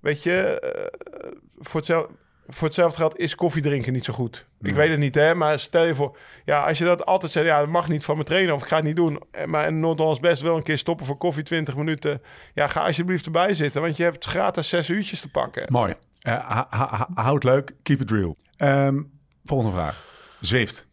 [0.00, 2.14] weet je, eh, voor, hetzelfde,
[2.48, 4.36] voor hetzelfde geld is koffie drinken niet zo goed.
[4.60, 4.74] Ik Nee.
[4.74, 7.58] weet het niet, hè, maar stel je voor, ja, als je dat altijd zegt, ja,
[7.58, 9.80] dat mag niet van mijn trainer of ik ga het niet doen, eh, maar in
[9.80, 12.22] Noord-Hollands best wel een keer stoppen voor koffie 20 minuten.
[12.54, 15.66] Ja, ga alsjeblieft erbij zitten, want je hebt gratis zes uurtjes te pakken.
[15.68, 15.94] Mooi.
[16.20, 18.36] Ha- houd leuk, keep it real.
[18.56, 19.02] Ehm,
[19.44, 20.04] volgende vraag.
[20.40, 20.86] Zwift.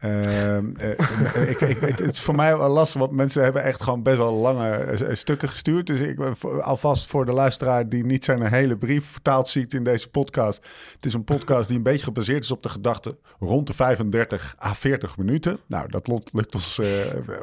[0.00, 4.02] Ehm, eh, ik, ik, het, is voor mij wel lastig, want mensen hebben echt gewoon
[4.02, 5.86] best wel lange eh, stukken gestuurd.
[5.86, 9.84] Dus ik eh, alvast voor de luisteraar die niet zijn hele brief vertaald ziet in
[9.84, 10.62] deze podcast.
[10.94, 14.56] Het is een podcast die een beetje gebaseerd is op de gedachte rond de 35
[14.64, 15.58] à 40 minuten.
[15.66, 16.86] Nou, dat lot- lukt ons eh,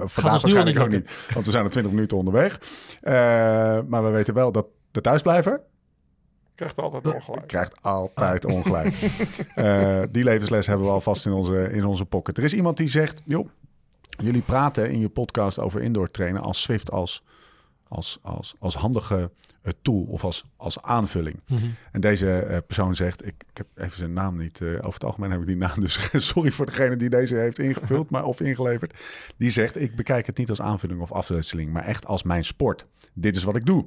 [0.05, 2.59] vandaag waarschijnlijk ook niet, want we zijn al 20 minuten onderweg.
[3.01, 3.13] Eh,
[3.87, 5.61] maar we weten wel dat de thuisblijver,
[6.57, 7.47] krijgt altijd ongelijk.
[7.47, 8.95] krijgt altijd ongelijk.
[9.55, 12.37] Eh, die levensles hebben we alvast in onze, in onze pocket.
[12.37, 13.49] Er is iemand die zegt, joh,
[14.09, 17.23] jullie praten in je podcast over indoor trainen als Swift als,
[17.87, 19.31] als, als, als handige
[19.67, 21.39] eh, tool of als, als aanvulling.
[21.91, 25.03] En deze eh, persoon zegt, ik, ik heb even zijn naam niet, eh, over het
[25.03, 28.41] algemeen heb ik die naam, dus sorry voor degene die deze heeft ingevuld maar, of
[28.41, 28.93] ingeleverd.
[29.37, 32.85] Die zegt, ik bekijk het niet als aanvulling of afwisseling, maar echt als mijn sport.
[33.13, 33.85] Dit is wat ik doe.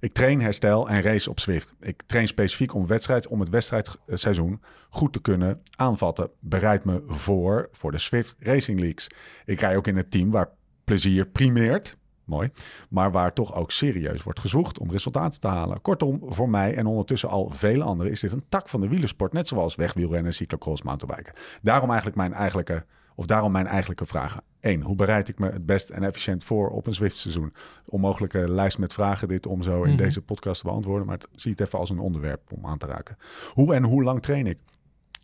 [0.00, 1.74] Ik train, herstel en race op Zwift.
[1.80, 6.30] Ik train specifiek om, wedstrijd, om het wedstrijdseizoen goed te kunnen aanvatten.
[6.40, 9.08] Bereid me voor voor de Swift Racing Leagues.
[9.44, 10.48] Ik rij ook in het team waar
[10.84, 11.96] plezier primeert.
[12.24, 12.50] Mooi.
[12.88, 15.80] Maar waar toch ook serieus wordt gezwoegd om resultaten te halen.
[15.80, 19.32] Kortom, voor mij en ondertussen al vele anderen is dit een tak van de wielersport.
[19.32, 21.32] Net zoals wegwielrennen, cyclocross, mountainbiken.
[21.62, 22.84] Daarom eigenlijk mijn eigenlijke,
[23.16, 24.42] of daarom mijn eigenlijke vragen.
[24.60, 24.82] 1.
[24.82, 27.52] Hoe bereid ik me het best en efficiënt voor op een Zwift-seizoen?
[27.88, 30.02] Onmogelijke lijst met vragen dit om zo in Mhm.
[30.02, 31.06] deze podcast te beantwoorden.
[31.06, 33.16] Maar het, zie het even als een onderwerp om aan te raken.
[33.52, 34.58] Hoe en hoe lang train ik?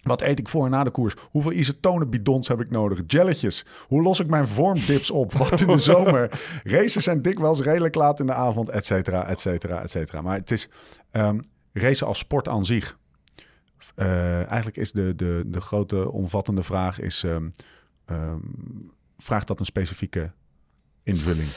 [0.03, 1.15] Wat eet ik voor en na de koers?
[1.31, 3.01] Hoeveel isotonenbidons heb ik nodig?
[3.07, 3.65] Jelletjes.
[3.89, 5.33] Hoe los ik mijn vormdips op?
[5.33, 6.41] Wat in de zomer?
[6.63, 10.21] Races zijn dikwijls redelijk laat in de avond, et cetera, et cetera, et cetera.
[10.21, 10.69] Maar het is
[11.11, 11.41] ehm
[11.73, 12.99] racen als sport aan zich.
[13.95, 17.23] Eh, eigenlijk is de, de, de grote omvattende vraag is...
[17.25, 17.49] ehm,
[18.13, 18.39] ehm,
[19.19, 20.31] vraagt dat een specifieke
[21.03, 21.49] invulling?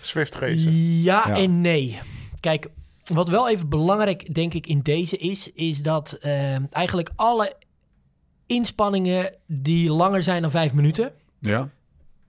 [0.00, 0.72] Swift racen.
[1.02, 1.36] Ja, Ja.
[1.36, 1.98] en nee.
[2.40, 2.66] Kijk,
[3.14, 7.56] wat wel even belangrijk denk ik in deze is, is dat eh, eigenlijk alle
[8.46, 11.68] inspanningen die langer zijn dan vijf minuten, Ja?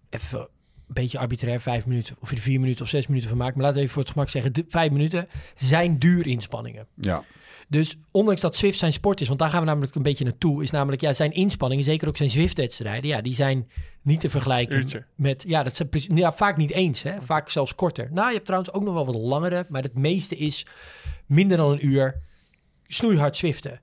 [0.10, 0.48] even een
[0.88, 3.64] beetje arbitrair, vijf minuten, of je er vier minuten of zes minuten van maakt, maar
[3.64, 6.88] laten we even voor het gemak zeggen, vijf minuten zijn duurinspanningen.
[6.96, 7.24] Ja.
[7.70, 10.64] Dus ondanks dat Zwift zijn sport is, want daar gaan we namelijk een beetje naartoe,
[10.64, 13.70] is namelijk ja, zijn inspanningen, zeker ook zijn Zwift-wedstrijden, ja, die zijn
[14.02, 15.06] niet te vergelijken Uurtje.
[15.16, 17.22] met, ja, dat zijn ja, vaak niet eens, hè?
[17.22, 18.10] vaak zelfs korter.
[18.12, 20.66] Nou, je hebt trouwens ook nog wel wat langere, maar het meeste is
[21.26, 22.22] minder dan een uur
[22.88, 23.80] snoeihard Zwiften.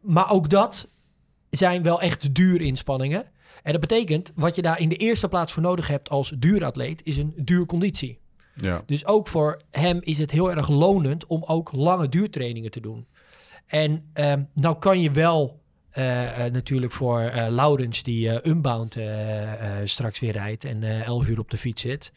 [0.00, 0.90] Maar ook dat
[1.50, 3.24] zijn wel echt duurinspanningen.
[3.62, 7.04] En dat betekent, wat je daar in de eerste plaats voor nodig hebt als duuratleet,
[7.04, 8.18] is een duurconditie.
[8.54, 8.82] Ja.
[8.86, 13.06] Dus ook voor hem is het heel erg lonend om ook lange duurtrainingen te doen.
[13.70, 18.96] En ehm, nou kan je wel eh, eh, natuurlijk voor eh Laurens, die Unbound
[19.84, 22.12] straks weer rijdt en eh 11 uur op de fiets zit,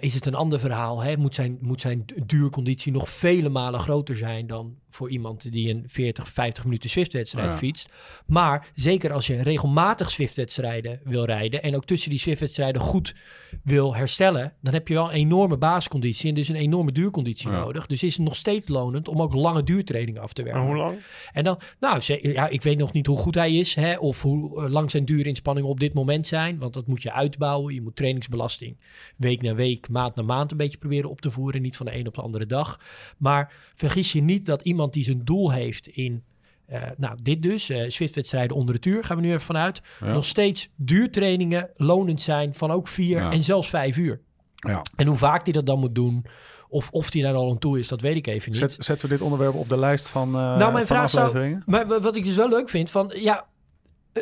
[0.00, 1.02] is het een ander verhaal.
[1.02, 1.16] Hè?
[1.16, 5.84] Moet, zijn, moet zijn duurconditie nog vele malen groter zijn dan voor iemand die een
[5.86, 7.58] 40, 50 minuten Zwift-wedstrijd Ja.
[7.58, 7.92] fietst.
[8.26, 13.14] Maar zeker als je regelmatig Zwift-wedstrijden wil rijden en ook tussen die Zwift-wedstrijden goed
[13.64, 17.60] wil herstellen, dan heb je wel een enorme basisconditie en dus een enorme duurconditie Ja.
[17.60, 17.86] nodig.
[17.86, 20.60] Dus is het nog steeds lonend om ook lange duurtrainingen af te werken.
[20.62, 20.98] En hoe lang?
[21.32, 24.62] En dan, nou, ja, ik weet nog niet hoe goed hij is, hè, of hoe
[24.64, 27.74] eh, lang zijn duurinspanningen op dit moment zijn, want dat moet je uitbouwen.
[27.74, 28.76] Je moet trainingsbelasting
[29.16, 31.94] week na week, maand na maand een beetje proberen op te voeren, niet van de
[31.96, 32.80] een op de andere dag.
[33.18, 36.22] Maar vergis je niet dat iemand die zijn doel heeft in,
[36.66, 40.12] eh, nou, dit dus, eh Zwift-wedstrijden onder het uur, gaan we nu even vanuit, Ja.
[40.12, 43.32] nog steeds duurtrainingen lonend zijn van ook vier Ja.
[43.32, 44.20] en zelfs vijf uur.
[44.54, 44.82] ja.
[44.96, 46.24] En hoe vaak hij dat dan moet doen,
[46.68, 48.60] of of hij daar al aan toe is, dat weet ik even niet.
[48.60, 51.62] Zet, zetten we dit onderwerp op de lijst van, eh Nou, mijn van vraag zou-?
[51.66, 53.46] Maar wa- wat ik dus wel leuk vind, van ja,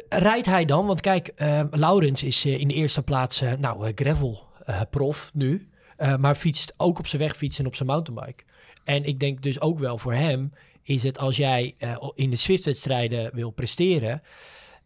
[0.09, 0.87] rijdt hij dan?
[0.87, 1.33] Want kijk,
[1.71, 4.47] Laurens is in de eerste plaats, nou, gravel
[4.90, 5.68] prof nu,
[6.18, 8.44] maar fietst ook op zijn wegfiets en op zijn mountainbike.
[8.88, 12.37] En ik denk dus ook wel voor hem is het als jij eh, in de
[12.37, 14.22] Zwift-wedstrijden wil presteren,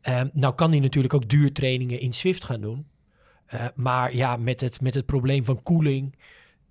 [0.01, 2.87] eh, nou kan hij natuurlijk ook duurtrainingen in Zwift gaan doen.
[3.47, 6.17] Eh, maar ja, met het, met het probleem van koeling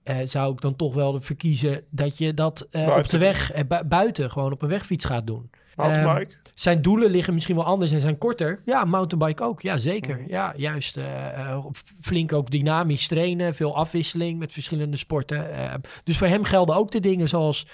[0.04, 2.68] eh, zou ik dan toch wel verkiezen dat je dat
[2.98, 5.50] op de weg, bu- buiten, gewoon op een wegfiets gaat doen.
[5.76, 6.34] Mountainbike?
[6.62, 8.62] Zijn doelen liggen misschien wel anders en zijn korter.
[8.66, 9.62] Ja, mountainbike ook.
[9.62, 10.24] Ja, zeker.
[10.28, 10.98] Ja, juist.
[10.98, 11.66] eh, eh,
[12.02, 13.56] flink ook dynamisch trainen.
[13.56, 15.54] Veel afwisseling met verschillende sporten.
[15.54, 17.68] Eh, dus voor hem gelden ook de dingen zoals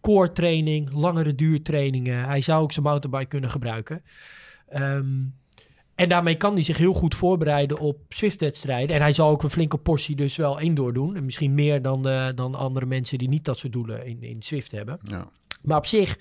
[0.00, 2.24] core training, langere duurtrainingen.
[2.24, 4.02] Hij zou ook zijn mountainbike kunnen gebruiken.
[4.68, 5.22] Ehm,
[5.94, 8.96] en daarmee kan hij zich heel goed voorbereiden op Zwift-wedstrijden.
[8.96, 11.16] En hij zal ook een flinke portie dus wel indoor doen.
[11.16, 12.02] En misschien meer dan,
[12.34, 14.98] dan andere mensen die niet dat soort doelen in, in Zwift hebben.
[15.02, 15.28] Ja.
[15.62, 16.18] Maar op zich,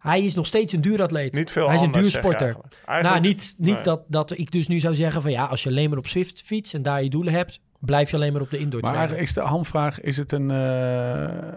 [0.00, 1.32] hij is nog steeds een duuratleet.
[1.34, 2.56] Niet veel Hij is een anders, duursporter.
[2.84, 3.02] eigenlijk.
[3.02, 3.82] Nou, niet, niet nee.
[3.82, 6.42] dat, dat ik dus nu zou zeggen van ja, als je alleen maar op Zwift
[6.44, 9.16] fietst en daar je doelen hebt, blijf je alleen maar op de indoor Maar trainen.
[9.16, 11.52] eigenlijk is de hamvraag, is het een, eh,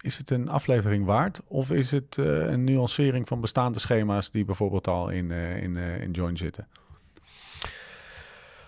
[0.00, 1.40] is het een aflevering waard?
[1.46, 5.76] Of is het eh, een nuancering van bestaande schema's die bijvoorbeeld al in, eh, in,
[5.76, 6.66] eh, in Join zitten?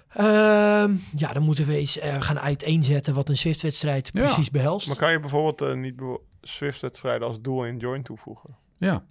[0.08, 4.20] Ehm, ja, dan moeten we eens eh, gaan uiteenzetten wat een Zwift-wedstrijd Ja.
[4.20, 4.86] precies behelst.
[4.86, 6.02] Maar kan je bijvoorbeeld niet
[6.42, 8.56] Swift-wedstrijden als doel in join toevoegen?
[8.78, 9.04] Ja,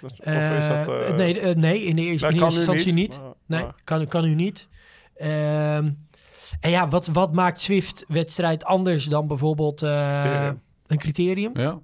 [0.00, 0.88] Dat, of is dat...
[0.88, 3.18] Eh, eh, nee, eh, nee, in de eerste, in instantie niet.
[3.18, 4.68] maar- Nee, maar- kan, kan u niet.
[5.16, 5.90] Ehm,
[6.60, 10.60] en ja, wat, wat maakt Zwift-wedstrijd anders dan bijvoorbeeld eh, Criterium.
[10.86, 11.50] een criterium?
[11.54, 11.78] ja.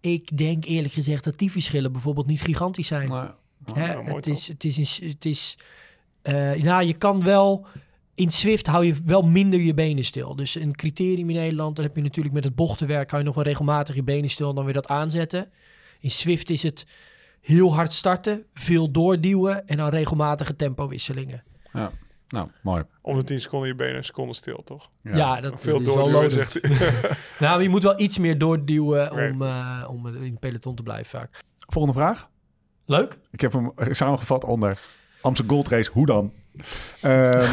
[0.00, 3.08] Ik denk eerlijk gezegd dat die verschillen bijvoorbeeld niet gigantisch zijn.
[3.08, 3.34] Maar,
[3.74, 5.58] Hè, ja, het, is, het is, het is,
[6.22, 7.66] eh, nou, je kan wel,
[8.14, 10.36] in Swift hou je wel minder je benen stil.
[10.36, 13.34] Dus een criterium in Nederland, dan heb je natuurlijk met het bochtenwerk, hou je nog
[13.36, 15.50] wel regelmatig je benen stil en dan weer dat aanzetten.
[16.00, 16.86] In Swift is het
[17.40, 21.42] heel hard starten, veel doorduwen en dan regelmatige tempowisselingen.
[21.72, 21.92] ja.
[22.28, 22.84] Nou, mooi.
[23.00, 24.90] Om de 10 seconden je benen een seconde stil, toch?
[25.02, 26.60] Ja, dat, Veel dat is wel doorduwen, zegt hij.
[27.38, 30.82] Nou, maar je moet wel iets meer doorduwen om, eh, om in het peloton te
[30.82, 31.40] blijven vaak.
[31.58, 32.28] Volgende vraag.
[32.84, 33.18] Leuk?
[33.30, 34.78] Ik heb hem samengevat onder
[35.20, 35.90] Amsterdam Gold Race.
[35.92, 36.32] Hoe dan?
[37.00, 37.50] Ehm,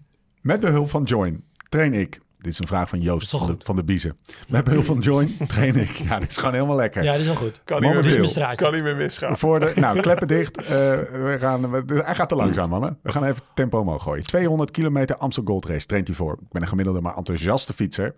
[0.40, 2.20] met behulp van Join train ik.
[2.38, 4.16] Dit is een vraag van Joost van de, van de Biezen.
[4.48, 5.90] Met behulp van Join train ik.
[5.90, 7.02] Ja, dit is gewoon helemaal lekker.
[7.02, 7.60] Ja, dat is wel goed.
[7.64, 8.56] Kan niet, meer Dit is mijn mis, straatje.
[8.64, 9.38] kan niet meer misgaan.
[9.38, 10.56] Voor de, nou, kleppen dicht.
[10.62, 12.98] Eh, we gaan, we- hij gaat te langzaam, mannen.
[13.02, 14.24] We gaan even het tempo omhoog gooien.
[14.24, 16.32] 200 kilometer Amstel Gold Race traint hij voor.
[16.32, 18.14] Ik ben een gemiddelde, maar enthousiaste fietser.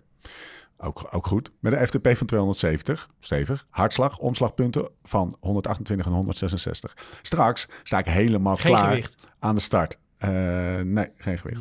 [0.78, 1.50] Ook, ook goed.
[1.60, 3.66] Met een FTP van 270, stevig.
[3.70, 6.96] Hartslag, omslagpunten van 128 en 166.
[7.22, 9.14] Straks sta ik helemaal Geen klaar gewicht.
[9.38, 9.98] aan de start.
[10.20, 11.60] Eh, nee, geen gewicht.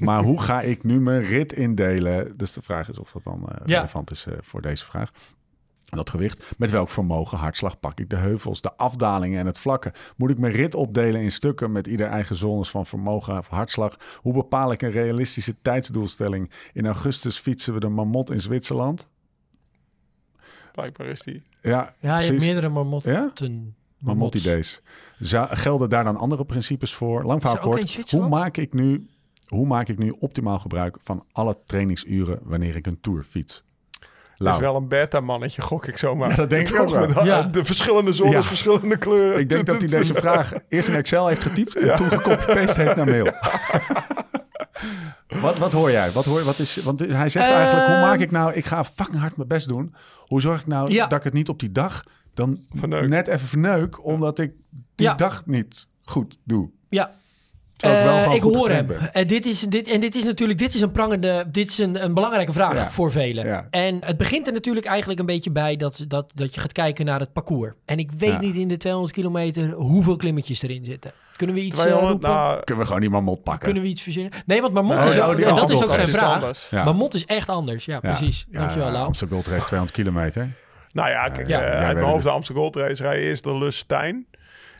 [0.00, 2.36] Maar hoe ga ik nu mijn rit indelen?
[2.36, 3.76] Dus de vraag is of dat dan eh, Ja.
[3.76, 5.10] relevant is eh, voor deze vraag.
[5.84, 6.54] Dat gewicht.
[6.58, 9.92] Met welk vermogen, hartslag pak ik de heuvels, de afdalingen en het vlakke?
[10.16, 13.96] Moet ik mijn rit opdelen in stukken met ieder eigen zones van vermogen of hartslag?
[14.16, 16.50] Hoe bepaal ik een realistische tijdsdoelstelling?
[16.72, 19.08] In augustus fietsen we de Marmot in Zwitserland.
[20.72, 21.42] Blijkbaar is die.
[21.62, 23.12] Ja, Ja, je hebt meerdere marmotten.
[23.12, 23.30] Ja?
[24.02, 24.80] Marmot-idees.
[25.18, 27.24] Zou- Gelden daar dan andere principes voor?
[27.24, 28.10] Lang verhaal er kort.
[28.10, 29.06] Hoe maak, ik nu,
[29.48, 33.62] hoe maak ik nu optimaal gebruik van alle trainingsuren wanneer ik een tour fiets?
[34.36, 34.72] Dat is Lau.
[34.72, 36.30] wel een beta-mannetje, gok ik zomaar.
[36.30, 37.24] Ja, dat denk ik ook wel.
[37.24, 37.42] Ja.
[37.42, 38.42] De verschillende zones, Ja.
[38.42, 39.40] verschillende kleuren.
[39.40, 42.96] Ik denk dat hij deze vraag eerst in Excel heeft getypt en toen gecopy-paste heeft
[42.96, 43.32] naar mail.
[45.40, 46.10] wat, wat hoor jij?
[46.10, 48.52] Wat hoor, wat is, want hij zegt eigenlijk, hoe maak ik nou...
[48.52, 49.94] Ik ga fucking hard mijn best doen.
[50.26, 51.06] Hoe zorg ik nou Ja.
[51.06, 53.08] dat ik het niet op die dag dan Verneuk.
[53.08, 54.04] net even verneuk...
[54.06, 54.52] omdat ik
[54.94, 55.14] die Ja.
[55.14, 56.70] dag niet goed doe?
[56.88, 57.10] Ja,
[57.76, 58.90] ik wel Eh, ik hoor hem.
[58.90, 62.04] En dit is, dit, en dit is natuurlijk dit is een prangende, dit is een,
[62.04, 62.90] een belangrijke vraag Ja.
[62.90, 63.46] voor velen.
[63.46, 63.66] Ja.
[63.70, 67.04] En het begint er natuurlijk eigenlijk een beetje bij dat, dat, dat je gaat kijken
[67.04, 67.72] naar het parcours.
[67.84, 68.38] En ik weet Ja.
[68.40, 71.12] niet in de 200 kilometer hoeveel klimmetjes erin zitten.
[71.36, 72.30] Kunnen we iets eh, 200, roepen?
[72.30, 73.64] nou, Kunnen we gewoon die Marmot pakken?
[73.64, 74.32] Kunnen we iets verzinnen?
[74.46, 76.66] Nee, want Marmot Nee, is, oh, en dat is ook zijn vraag.
[76.70, 76.84] Ja.
[76.84, 77.84] Marmot is echt anders.
[77.84, 78.46] Ja, precies.
[78.50, 79.12] Ja, Dankjewel, ja, Lau.
[79.30, 80.50] Race 200 kilometer.
[80.92, 83.58] Nou ja, kijk, Ja, eh, uit mijn hoofd de Amsterdam Gold Race rijden eerst de
[83.58, 84.26] Lus Stijn.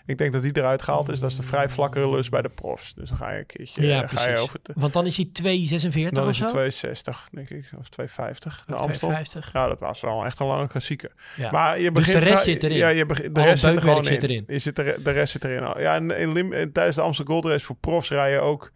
[0.06, 1.20] Ik denk dat die eruit gehaald is.
[1.20, 2.94] Dat is de vrij vlakkere lus bij de profs.
[2.94, 5.16] Dus dan ga je een keertje Ja, eh, ga je over te, Want dan is
[5.16, 6.42] hij 2,46 Dan of is zo?
[6.42, 7.70] het 260, denk ik.
[7.78, 8.62] Of 250.
[8.66, 9.08] De Of Amstel.
[9.08, 9.52] 2,50.
[9.52, 11.10] Ja, dat was wel echt een lange klassieker.
[11.36, 11.50] Ja.
[11.50, 12.76] Maar je Dus begint de rest zit erin.
[12.76, 14.28] Ja, je begint, de Al rest zit er beukwerk gewoon zit in.
[14.30, 14.44] erin.
[14.46, 15.82] Je zit er, de rest zit erin.
[15.82, 18.72] Ja, en in Lim, en tijdens de Amsterdam Gold Race voor profs rij je ook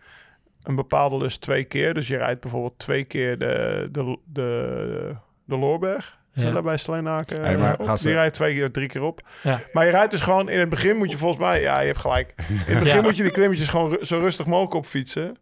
[0.63, 1.95] een bepaalde lus twee keer.
[1.95, 6.19] Dus je rijdt bijvoorbeeld twee keer de, de, de, de Loorberg.
[6.37, 6.51] Is Ja.
[6.51, 7.41] dat bij Steenaken?
[7.45, 7.87] Hey, maar op?
[7.87, 9.21] gasten- Die rijdt twee keer, drie keer op.
[9.43, 9.61] Ja.
[9.73, 11.99] Maar je rijdt dus gewoon in het begin moet je volgens mij, ja, je hebt
[11.99, 12.35] gelijk.
[12.37, 13.03] In het begin Ja.
[13.03, 15.37] moet je die klimmetjes gewoon ru- zo rustig mogelijk opfietsen.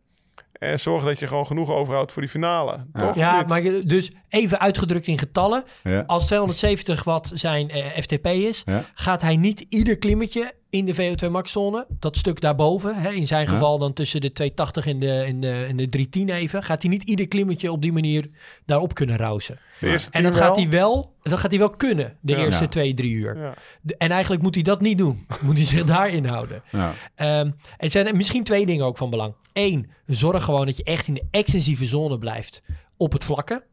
[0.52, 2.84] En zorgen dat je gewoon genoeg overhoudt voor die finale.
[2.92, 3.00] Ja.
[3.06, 3.14] Toch?
[3.16, 5.64] Ja, maar je- dus even uitgedrukt in getallen.
[5.82, 6.04] Ja.
[6.06, 8.84] Als 270 watt zijn eh, FTP is, Ja.
[8.94, 13.26] gaat hij niet ieder klimmetje in de VO2 max zone, dat stuk daarboven, hè, in
[13.26, 13.50] zijn Ja.
[13.52, 16.90] geval dan tussen de 280 en de, en de, en de 310 even, gaat hij
[16.90, 18.30] niet ieder klimmetje op die manier
[18.66, 19.58] daarop kunnen rousen.
[19.80, 22.38] De eerste En dan gaat hij wel, dat gaat hij wel kunnen, de Ja.
[22.38, 22.68] eerste Ja.
[22.68, 23.36] twee, drie uur.
[23.38, 23.54] Ja.
[23.80, 25.26] De- en eigenlijk moet hij dat niet doen.
[25.42, 26.62] moet hij zich daarin houden.
[26.70, 26.92] Ja.
[27.14, 29.34] Ehm, er zijn misschien twee dingen ook van belang.
[29.52, 32.62] Eén, zorg gewoon dat je echt in de extensieve zone blijft
[32.96, 33.64] op het vlakke.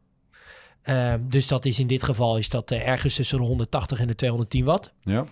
[0.82, 4.06] Ehm, dus dat is in dit geval is dat eh, ergens tussen de 180 en
[4.06, 4.92] de 210 watt.
[5.00, 5.24] Ja.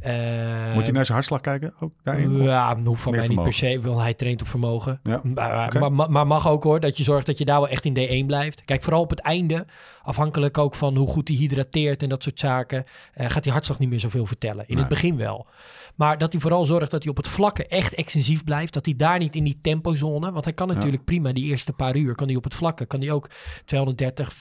[0.00, 1.74] Ehm, Moet hij naar zijn hartslag kijken?
[1.80, 2.34] Ook daarin?
[2.40, 5.00] Of- ja, hoeft van mij niet per se, want hij traint op vermogen.
[5.02, 7.84] Ja, Maar, maar, maar- mag ook hoor, dat je zorgt dat je daar wel echt
[7.84, 8.64] in D1 blijft.
[8.64, 9.66] Kijk, vooral op het einde,
[10.02, 13.78] afhankelijk ook van hoe goed hij hydrateert en dat soort zaken, eh, gaat die hartslag
[13.78, 14.64] niet meer zoveel vertellen.
[14.66, 14.78] In Nee.
[14.78, 15.46] het begin wel.
[15.94, 18.72] Maar dat hij vooral zorgt dat hij op het vlakke echt extensief blijft.
[18.72, 21.96] Dat hij daar niet in die tempozone, want hij kan natuurlijk prima die eerste paar
[21.96, 23.30] uur, kan hij op het vlakke, kan hij ook
[23.64, 24.34] 230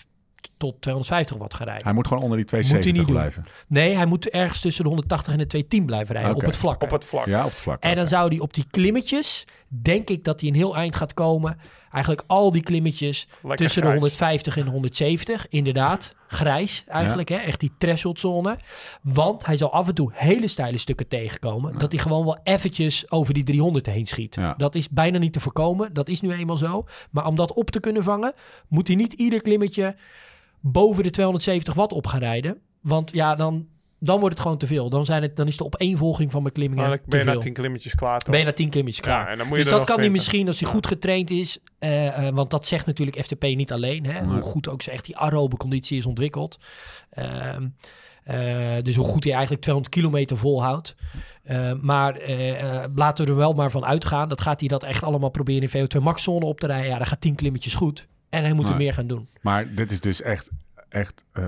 [0.58, 1.84] tot 250 watt gaan rijden.
[1.86, 3.15] Hij moet gewoon onder die Moet hij 270 niet doen.
[3.15, 3.43] blijven.
[3.67, 6.86] Nee, hij moet ergens tussen de 180 en de 210 blijven rijden op het vlakke.
[6.86, 7.25] Op het vlak.
[7.25, 7.84] Ja, op het vlak.
[7.84, 11.13] En dan zou hij op die klimmetjes, denk ik dat hij een heel eind gaat
[11.13, 11.58] komen.
[11.91, 14.01] Eigenlijk al die klimmetjes Lekker tussen de grijs.
[14.01, 15.47] 150 en de 170.
[15.49, 17.36] Inderdaad, grijs eigenlijk, hè?
[17.36, 18.58] echt die thresholdzone.
[19.01, 21.77] Want hij zal af en toe hele steile stukken tegenkomen.
[21.77, 24.36] Dat hij gewoon wel eventjes over die 300 heen schiet.
[24.36, 24.53] Ja.
[24.58, 25.93] Dat is bijna niet te voorkomen.
[25.93, 26.86] Dat is nu eenmaal zo.
[27.12, 28.34] Maar om dat op te kunnen vangen,
[28.67, 29.95] moet hij niet ieder klimmetje
[30.71, 32.58] boven de 270 watt op gaan rijden.
[32.82, 33.67] Want ja, dan,
[33.99, 34.89] dan wordt het gewoon te veel.
[34.89, 37.95] Dan, zijn het, dan is de opeenvolging van mijn klimmingen ben je na tien klimmetjes
[37.95, 38.30] klaar toch?
[38.30, 39.25] Ben je na 10 klimmetjes klaar.
[39.25, 40.23] Ja, en dan moet je dus dat kan hij 20.
[40.23, 41.60] misschien als hij goed getraind is.
[41.80, 44.06] eh, eh, want dat zegt natuurlijk FTP niet alleen.
[44.06, 46.58] Hè, Hoe goed ook echt die aerobe conditie is ontwikkeld.
[47.10, 47.67] Ehm,
[48.23, 48.38] eh,
[48.82, 50.95] dus hoe goed hij eigenlijk 200 kilometer volhoudt.
[51.43, 52.19] Eh, maar
[52.95, 54.30] laten we er wel maar van uitgaan.
[54.30, 56.89] Dat gaat hij dat echt allemaal proberen in VO2 max zone op te rijden.
[56.89, 58.08] Ja, dan gaat 10 klimmetjes goed.
[58.36, 59.28] En hij moet er meer gaan doen.
[59.41, 60.50] Maar dit is dus echt,
[60.89, 61.48] echt eh,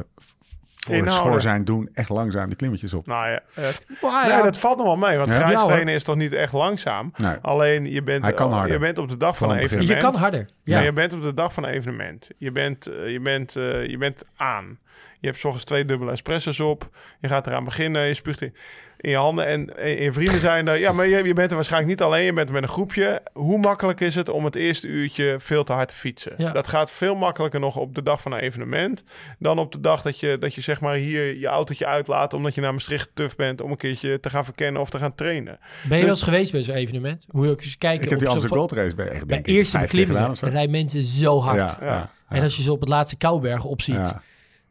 [1.05, 3.07] voor, zijn doen echt langzaam die klimmetjes op.
[3.07, 3.63] Nou ja, eh,
[4.01, 5.17] Maar nee, ja, dat valt nog wel mee.
[5.17, 5.35] Want Ja?
[5.35, 7.11] grijs trainen is toch niet echt langzaam?
[7.17, 7.35] Nee.
[7.41, 8.71] Alleen je bent, Hij kan harder.
[8.71, 9.89] je bent op de dag van Van een evenement.
[9.89, 10.45] je kan harder.
[10.63, 10.79] Ja.
[10.79, 12.29] Je bent op de dag van een evenement.
[12.37, 14.79] Je bent, eh, je bent, eh, je bent aan.
[15.19, 16.89] Je hebt s ochtends twee dubbele espresso's op.
[17.21, 18.01] Je gaat eraan beginnen.
[18.07, 18.55] Je spuugt in.
[18.97, 19.45] In je handen.
[19.47, 20.77] En, en je vrienden zijn er.
[20.79, 22.23] Ja, maar je, je bent er waarschijnlijk niet alleen.
[22.25, 23.21] Je bent er met een groepje.
[23.33, 26.33] Hoe makkelijk is het om het eerste uurtje veel te hard te fietsen?
[26.37, 26.51] Ja.
[26.51, 29.03] Dat gaat veel makkelijker nog op de dag van een evenement.
[29.39, 32.33] Dan op de dag dat je, dat je zeg maar hier je autootje uitlaat.
[32.33, 35.15] Omdat je naar Maastricht tuf bent om een keertje te gaan verkennen of te gaan
[35.15, 35.59] trainen.
[35.83, 37.25] Ben je wel eens geweest bij zo'n evenement?
[37.31, 38.03] Moet je ook eens kijken.
[38.03, 39.77] Ik heb die op zo'n Amsterdam va- Gold Race bij echt, Bij denk ik, eerste
[39.79, 41.57] beklimmingen rijden mensen zo hard.
[41.57, 42.09] Ja, ja, Ja.
[42.37, 44.21] En als je ze op het laatste Koubergen opziet, ja.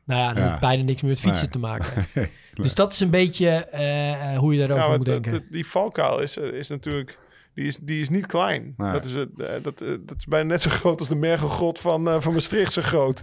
[0.04, 1.52] nou ja, heeft bijna niks meer met fietsen Nee.
[1.52, 2.06] te maken.
[2.62, 5.46] Dus dat is een beetje eh, eh, hoe je daarover Ja, moet denken.
[5.50, 7.18] die valkuil is, eh, is natuurlijk...
[7.54, 8.74] Die is, die is niet klein.
[8.76, 8.92] Nee.
[8.92, 12.22] Dat, is, het, eh, dat, dat is bijna net zo groot als de mergelgrot van,
[12.22, 13.22] van Maastricht zo groot.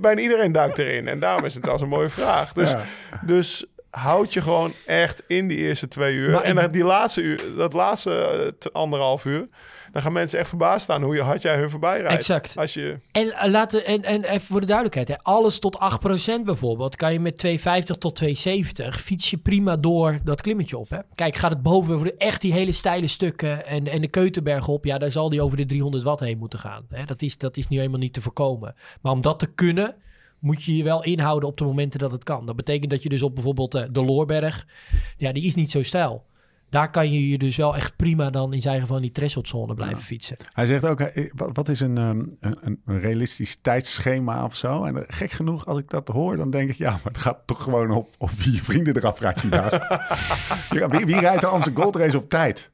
[0.00, 1.08] Bijna iedereen duikt erin.
[1.08, 2.52] En daarom is het als een mooie vraag.
[2.52, 2.82] Dus, Ja.
[3.26, 6.30] dus houd je gewoon echt in die eerste twee uur.
[6.30, 9.48] Maar en die laatste uur, dat laatste anderhalf uur...
[9.98, 12.14] dan gaan mensen echt verbaasd staan hoe je, hard jij hun voorbij rijdt.
[12.14, 12.56] Exact.
[12.56, 12.98] Als je...
[13.12, 15.78] En, eh, laten, en, en even voor de duidelijkheid, hè, alles tot
[16.40, 20.90] 8% bijvoorbeeld, kan je met 250 tot 270 fiets je prima door dat klimmetje op.
[20.90, 20.98] Hè?
[21.14, 24.98] Kijk, gaat het boven echt die hele steile stukken en, en de Keutenberg op, ja,
[24.98, 26.84] daar zal die over de 300 watt heen moeten gaan.
[26.88, 27.04] Hè?
[27.04, 28.74] Dat, is, dat is nu helemaal niet te voorkomen.
[29.00, 29.94] Maar om dat te kunnen,
[30.38, 32.46] moet je je wel inhouden op de momenten dat het kan.
[32.46, 34.66] Dat betekent dat je dus op bijvoorbeeld eh, de Loorberg,
[35.16, 36.26] ja, die is niet zo stijl.
[36.70, 39.74] Daar kan je je dus wel echt prima dan in zijn geval in die thresholdzone
[39.74, 40.36] blijven fietsen.
[40.52, 44.84] Hij zegt ook, eh, wat, wat is een, ehm, een, een, realistisch tijdsschema of zo?
[44.84, 47.38] En eh, gek genoeg, als ik dat hoor, dan denk ik, ja, maar het gaat
[47.46, 49.50] toch gewoon op, op wie je vrienden eraf rijdt die.
[50.70, 52.70] Ja, wie, wie rijdt de Amsterdam Gold Race op tijd?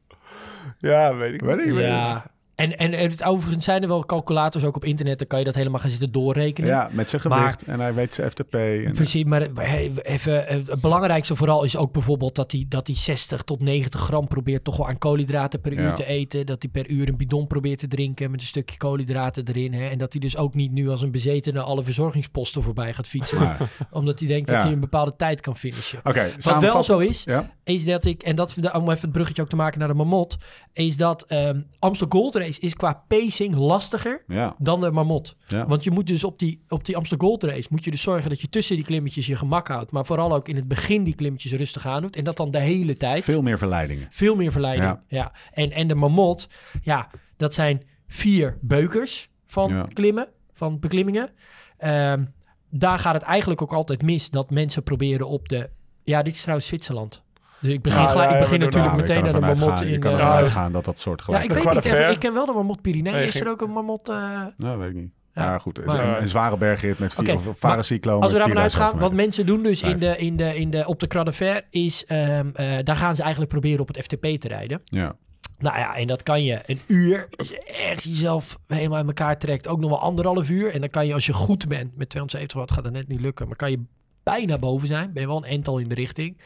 [0.79, 1.85] Ja, weet ik Weet ik, weet ik.
[1.85, 2.25] Ja.
[2.55, 5.19] En, en, en het, overigens zijn er wel calculators ook op internet.
[5.19, 6.71] Dan kan je dat helemaal gaan zitten doorrekenen.
[6.71, 7.63] Ja, met zijn Maar- gewicht.
[7.63, 8.55] en hij weet zijn FTP.
[8.55, 12.87] En, Precies, maar eh, even, eh, het belangrijkste vooral is ook bijvoorbeeld dat hij, dat
[12.87, 15.93] hij 60 tot 90 gram probeert toch wel aan koolhydraten per uur Ja.
[15.93, 16.47] te eten.
[16.47, 19.73] Dat hij per uur een bidon probeert te drinken met een stukje koolhydraten erin.
[19.75, 19.89] Hè.
[19.89, 23.39] En dat hij dus ook niet nu als een bezetene alle verzorgingsposten voorbij gaat fietsen.
[23.39, 23.59] Maar-
[23.91, 24.55] omdat hij denkt Ja.
[24.55, 26.01] dat hij een bepaalde tijd kan finishen.
[26.41, 29.49] Wat wel zo is, Ja, is dat ik, en dat om even het bruggetje ook
[29.49, 30.37] te maken naar de Marmot,
[30.73, 35.37] is dat ehm Amstel Gold Race is qua pacing lastiger ja, dan de Marmot.
[35.47, 35.67] ja.
[35.67, 38.31] Want je moet dus op die, op die Amstel Gold Race, moet je dus zorgen
[38.31, 41.15] dat je tussen die klimmetjes je gemak houdt, maar vooral ook in het begin die
[41.15, 43.25] klimmetjes rustig aan doet en dat dan de hele tijd.
[43.25, 44.07] Veel meer verleidingen.
[44.11, 44.89] Veel meer verleiding.
[44.89, 45.03] Ja.
[45.09, 45.33] Ja.
[45.53, 46.49] En, en de Marmot,
[46.83, 51.31] ja, dat zijn vier beukers van klimmen, van beklimmingen.
[51.77, 52.25] Ehm,
[52.71, 55.71] daar gaat het eigenlijk ook altijd mis dat mensen proberen op de...
[56.03, 57.24] Ja, dit is trouwens Zwitserland.
[57.65, 59.89] Dus ik begin, Ja, gelijk, ja, ik begin natuurlijk Ja, meteen naar de Marmot in...
[59.91, 60.37] Je kan eh, ervan Ja.
[60.41, 61.85] uitgaan dat dat soort ja, gelijk ik De weet niet.
[61.85, 63.13] Even, ik ken wel de Marmot Pyrenee.
[63.13, 64.09] Nee, is er ook een Marmot...
[64.09, 64.17] eh,
[64.57, 65.11] Nou, weet ik niet.
[65.35, 65.43] Ja.
[65.43, 65.85] Ja, goed.
[65.87, 69.13] Maar- een, een zware bergrit met vier, maar varencyclo Als we daarvan 4000 uitgaan, wat
[69.13, 72.05] mensen doen dus in de, in de, in de, op de Croix de Fer is,
[72.05, 74.81] ehm, eh, daar gaan ze eigenlijk proberen op het FTP te rijden.
[74.85, 75.17] Ja,
[75.59, 79.39] Nou ja, en dat kan je een uur, als je echt jezelf helemaal in elkaar
[79.39, 80.71] trekt, ook nog wel anderhalf uur.
[80.73, 83.21] En dan kan je, als je goed bent, met 270 watt gaat het net niet
[83.21, 83.81] lukken, maar kan je
[84.25, 85.13] bijna boven zijn.
[85.13, 86.39] Ben je wel een ental in de richting.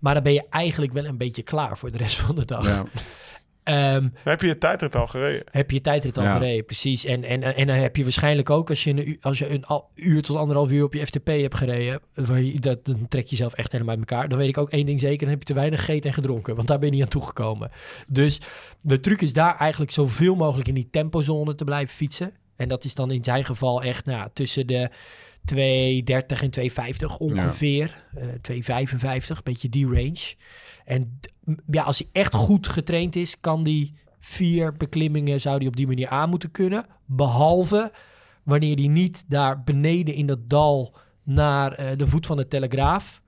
[0.00, 2.66] Maar dan ben je eigenlijk wel een beetje klaar voor de rest van de dag.
[2.66, 2.84] ja.
[3.64, 5.42] Ehm, Heb je je tijdrit al gereden?
[5.50, 6.32] heb je je tijdrit al Ja.
[6.32, 7.04] gereden, precies.
[7.04, 9.90] En, en, en dan heb je waarschijnlijk ook, als je een, als je een al-
[9.94, 13.30] uur tot anderhalf uur op je FTP hebt gereden, waar je, dat, dan trek je
[13.30, 14.28] jezelf echt helemaal uit elkaar.
[14.28, 16.56] Dan weet ik ook één ding zeker, dan heb je te weinig gegeten en gedronken,
[16.56, 17.70] want daar ben je niet aan toegekomen.
[18.08, 18.40] Dus
[18.80, 22.32] de truc is daar eigenlijk zoveel mogelijk in die tempozone te blijven fietsen.
[22.56, 24.90] En dat is dan in zijn geval echt nou, tussen de
[25.44, 28.04] 230 en 250 ongeveer.
[28.14, 30.34] Eh 255, een beetje die range.
[30.84, 31.20] En
[31.70, 35.86] ja, als hij echt goed getraind is, kan die vier beklimmingen zou die op die
[35.86, 36.86] manier aan moeten kunnen.
[37.06, 37.92] Behalve
[38.42, 43.22] wanneer hij niet daar beneden in dat dal naar eh, de voet van de Telegraaf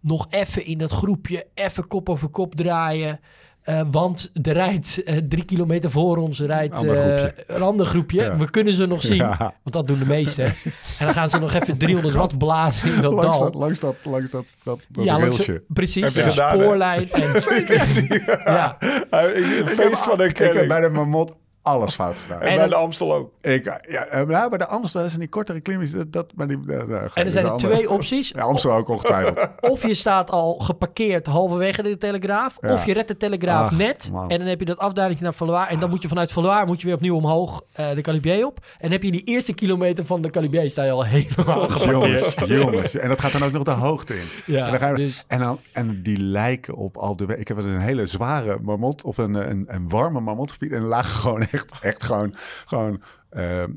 [0.00, 3.20] nog even in dat groepje even kop over kop draaien.
[3.68, 8.22] Eh, want er rijdt eh, drie kilometer voor ons rijdt, Ander eh, een ander groepje.
[8.22, 8.36] Ja.
[8.36, 9.36] We kunnen ze nog zien, Ja.
[9.38, 10.44] want dat doen de meesten.
[10.44, 13.44] en dan gaan ze nog even 300 watt blazen in dat Langs, dal.
[13.50, 15.62] dat, langs dat, langs dat, dat, dat ja, langs- railsje.
[15.68, 16.14] precies.
[16.14, 17.10] Heb je de spoorlijn.
[17.12, 17.22] En,
[18.54, 18.76] ja.
[19.10, 20.68] Een feest van Ik heb herkenning.
[20.68, 21.32] bij de Mamot
[21.68, 22.40] alles fout gedaan.
[22.40, 23.30] En En bij de Amstel ook.
[23.40, 25.98] Ik, ja, eh, nou, bij de Amstel zijn die kortere klimmetjes.
[25.98, 28.28] Dat, dat, maar die, nou, En er zijn er twee opties.
[28.34, 29.48] Ja, Amstel ook ongetwijfeld.
[29.72, 32.56] Of je staat al geparkeerd halverwege de Telegraaf.
[32.60, 32.72] Ja.
[32.72, 34.10] Of je redt de Telegraaf Ach, net.
[34.12, 34.30] man.
[34.30, 35.68] En dan heb je dat afduiding naar Valois.
[35.68, 38.58] En dan moet je vanuit Valois moet je weer opnieuw omhoog eh, de Calibier op.
[38.58, 42.24] En dan heb je die eerste kilometer van de Calibier sta je al helemaal jongens,
[42.24, 42.62] geparkeerd.
[42.62, 42.96] jongens.
[42.96, 44.26] En dat gaat dan ook nog de hoogte in.
[44.46, 47.36] Ja, en, dan ga je- dus- en, dan, en die lijken op al de...
[47.38, 50.76] Ik heb een hele zware marmot of een, een, een warme marmot gefietst.
[50.76, 52.34] En lagen gewoon echt, echt gewoon...
[52.66, 53.68] gewoon eh, eh,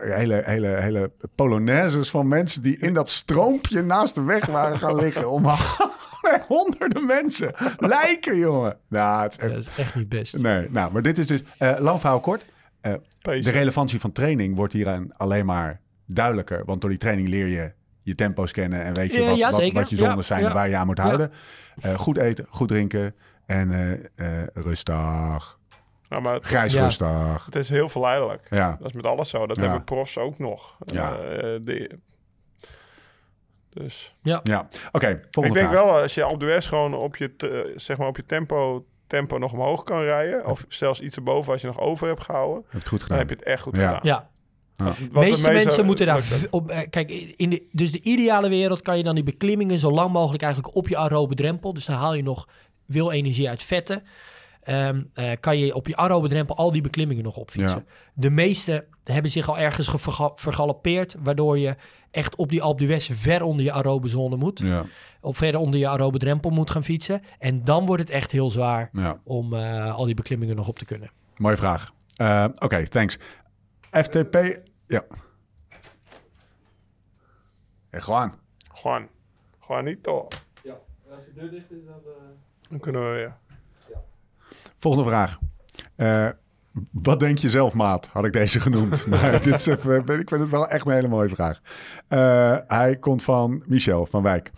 [0.00, 4.94] hele, hele, hele polonaises van mensen die in dat stroompje naast de weg waren gaan
[4.96, 5.30] liggen.
[5.30, 5.46] Om
[6.48, 7.54] honderden mensen.
[7.76, 8.76] Lijken, jongen.
[8.88, 9.50] Nou, het is echt...
[9.54, 10.38] Dat is echt niet best.
[10.38, 11.42] Nee, nou, maar dit is dus...
[11.58, 12.44] eh lang verhaal kort.
[12.80, 16.62] Eh, de relevantie van training wordt hieraan alleen maar duidelijker.
[16.64, 19.50] Want door die training leer je je tempo's kennen en weet je Ja, wat, ja,
[19.72, 20.48] wat, je zonden Ja, zijn ja.
[20.48, 21.02] en waar je aan moet Ja.
[21.02, 21.32] houden.
[21.80, 23.14] Eh, goed eten, goed drinken
[23.46, 23.92] en eh,
[24.42, 25.58] eh, rustig.
[26.12, 26.82] Nou, maar het, Grijs Ja.
[26.82, 27.44] rustig.
[27.44, 28.46] het is heel verleidelijk.
[28.50, 29.46] Ja, Dat is met alles zo.
[29.46, 29.62] Dat Ja.
[29.62, 30.76] hebben profs ook nog.
[30.84, 31.14] Ja.
[31.16, 31.20] Eh,
[31.60, 31.98] de,
[33.70, 34.42] dus ja.
[34.92, 35.84] Oké, ik volgende denk vraag.
[35.84, 38.84] wel, als je op de West gewoon op je, te- zeg maar op je tempo,
[39.06, 42.62] tempo nog omhoog kan rijden, of zelfs iets erboven als je nog over hebt gehouden,
[42.62, 43.18] Heb je het goed dan gedaan.
[43.18, 43.86] heb je het echt goed Ja.
[43.86, 44.00] gedaan.
[44.02, 44.30] Ja,
[44.76, 46.22] Wat de meeste mensen moeten daar...
[46.50, 49.90] Op, eh, kijk, in de, dus de ideale wereld kan je dan die beklimmingen zo
[49.90, 51.72] lang mogelijk eigenlijk op je aerobe drempel.
[51.74, 52.48] Dus dan haal je nog
[52.86, 54.02] wil energie uit vetten.
[54.62, 57.86] Ehm, eh, kan je op je aerobe drempel al die beklimmingen nog opfietsen.
[58.14, 59.90] De meeste hebben zich al ergens
[60.34, 61.76] vergalopeerd, waardoor je
[62.10, 64.58] echt op die Alpe d'Huez ver onder je aerobe zone moet.
[64.58, 64.84] Ja,
[65.20, 67.22] Of verder onder je aerobe drempel moet gaan fietsen.
[67.38, 69.20] En dan wordt het echt heel zwaar ja.
[69.24, 71.10] om eh, al die beklimmingen nog op te kunnen.
[71.36, 71.92] Mooie vraag.
[72.16, 73.18] Eh, Oké, thanks.
[73.90, 75.04] FTP, ja.
[77.90, 78.34] Hey, gewoon.
[78.72, 79.08] Gewoon,
[79.60, 80.28] gewoon niet toch.
[80.62, 80.74] Ja,
[81.10, 82.00] als de deur dicht is, dan...
[82.68, 83.36] Dan kunnen we weer.
[84.76, 85.38] Volgende vraag.
[85.96, 86.28] Eh,
[86.90, 88.08] wat denk je zelf, maat?
[88.12, 89.06] Had ik deze genoemd.
[89.10, 91.60] maar dit is even, ik vind het wel echt een hele mooie vraag.
[92.08, 94.50] Eh, hij komt van Michel van Wijk.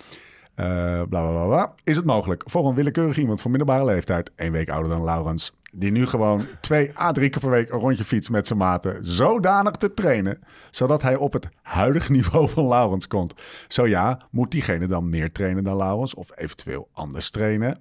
[0.55, 1.75] Eh, bla, bla, bla.
[1.85, 5.53] Is het mogelijk voor een willekeurig iemand van middelbare leeftijd, één week ouder dan Laurens,
[5.73, 9.05] die nu gewoon twee à drie keer per week een rondje fietst met zijn maten,
[9.05, 10.39] zodanig te trainen,
[10.71, 13.35] zodat hij op het huidige niveau van Laurens komt?
[13.69, 17.79] Zo ja, moet diegene dan meer trainen dan Laurens of eventueel anders trainen?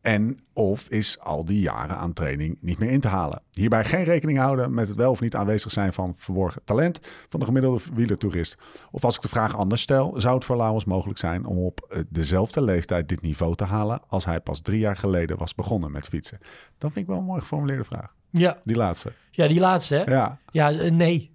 [0.00, 3.42] En of is al die jaren aan training niet meer in te halen?
[3.52, 7.40] Hierbij geen rekening houden met het wel of niet aanwezig zijn van verborgen talent van
[7.40, 8.56] de gemiddelde wielertoerist.
[8.90, 11.86] Of als ik de vraag anders stel, zou het voor Laurens mogelijk zijn om op
[11.88, 15.90] eh, dezelfde leeftijd dit niveau te halen als hij pas drie jaar geleden was begonnen
[15.90, 16.38] met fietsen?
[16.78, 18.14] Dat vind ik wel een mooi geformuleerde vraag.
[18.30, 19.12] Ja, Die laatste.
[19.30, 20.12] ja, die laatste, hè?
[20.12, 21.30] Ja, Ja, eh, nee.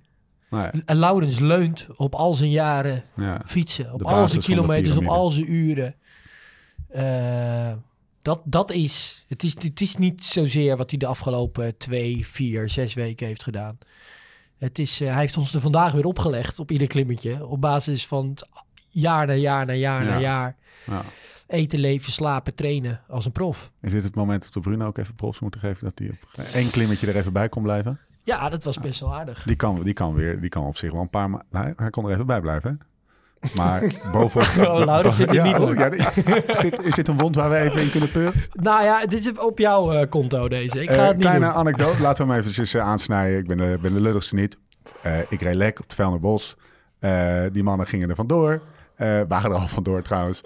[0.50, 3.42] nee, En Laurens leunt op al zijn jaren ja.
[3.46, 3.94] fietsen.
[3.94, 5.96] Op De al zijn kilometers, op al zijn uren.
[6.88, 7.74] Eh,
[8.26, 9.54] dat, dat is het, is...
[9.60, 13.78] het is niet zozeer wat hij de afgelopen twee, vier, zes weken heeft gedaan.
[14.58, 17.46] Het is, eh, hij heeft ons er vandaag weer opgelegd op ieder klimmetje.
[17.48, 18.38] Op basis van
[18.92, 20.10] jaar na jaar na jaar Ja.
[20.10, 20.56] na jaar.
[20.86, 21.02] Ja.
[21.48, 23.72] Eten, leven, slapen, trainen als een prof.
[23.82, 26.44] Is dit het moment dat we Bruno ook even props moeten geven dat hij op
[26.54, 28.00] één klimmetje er even bij kon blijven?
[28.24, 29.44] Ja, dat was best wel aardig.
[29.44, 31.48] Die kan, die kan weer, die kan op zich wel een paar maanden.
[31.52, 32.70] Hij, hij kon er even bij blijven.
[32.80, 32.86] hè?
[33.56, 34.48] Maar bovenop.
[34.68, 35.92] Oh, het Ja, niet oh, ja,
[36.48, 38.34] is, dit, is dit een wond waar we even in kunnen peuren?
[38.52, 40.82] Nou ja, dit is op jouw eh, konto deze.
[40.82, 41.54] Ik ga Eh, het niet kleine doen.
[41.56, 43.40] anekdote, laten we hem eventjes eh, aansnijden.
[43.40, 44.58] Ik ben de, ben de lulligste niet.
[45.30, 46.56] Ik reed lek op het Velnerbos.
[47.00, 48.62] Eh die mannen gingen er vandoor.
[49.28, 50.42] Waren er al vandoor trouwens.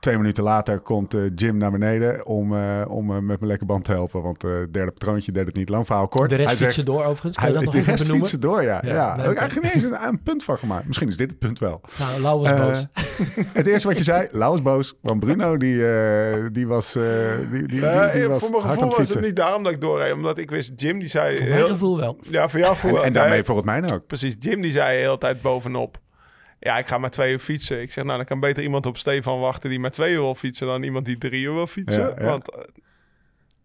[0.00, 3.64] Twee minuten later komt eh, Jim naar beneden om, eh, om eh, met mijn lekke
[3.64, 4.22] band te helpen.
[4.22, 5.68] Want eh derde patroontje deed het niet.
[5.68, 6.30] Lang verhaal kort.
[6.30, 7.36] De rest Hij fietsen zegt, door overigens.
[7.36, 8.28] Hij, dat nog de even rest benoemen?
[8.28, 8.80] fietsen door, ja.
[8.84, 9.14] Ja, ja.
[9.16, 10.86] nee, Heb ik eigenlijk niet eens een, een punt van gemaakt.
[10.86, 11.80] Misschien is dit het punt wel.
[11.98, 12.86] Nou, Lau was boos.
[13.52, 14.94] het eerste wat je zei, Lau was boos.
[15.02, 17.02] Want Bruno, die, eh, die was, eh,
[17.50, 19.72] die, die, die, Eh, die was voor mijn gevoel het was het niet daarom dat
[19.72, 20.12] ik doorreed.
[20.12, 21.36] Omdat ik wist, Jim die zei...
[21.36, 22.18] Voor mijn heel- gevoel wel.
[22.30, 22.98] Ja, voor jou gevoel.
[22.98, 24.06] En, en daarmee voor het mijne ook.
[24.06, 25.98] Precies, Jim die zei de hele tijd bovenop.
[26.62, 27.80] Ja, ik ga maar twee uur fietsen.
[27.80, 30.34] Ik zeg, nou, dan kan beter iemand op Stefan wachten die maar twee uur wil
[30.34, 30.66] fietsen...
[30.66, 32.02] dan iemand die drie uur wil fietsen.
[32.02, 32.24] Ja, ja.
[32.24, 32.60] Want eh,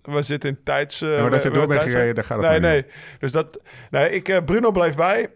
[0.01, 1.01] we zitten in tijds...
[1.01, 2.85] eh, Ja, maar dat we- je door bent tijds- gereden, daar gaat het Nee, nee.
[3.19, 3.59] Dus dat...
[3.91, 5.29] Nee, ik, eh, Bruno bleef bij.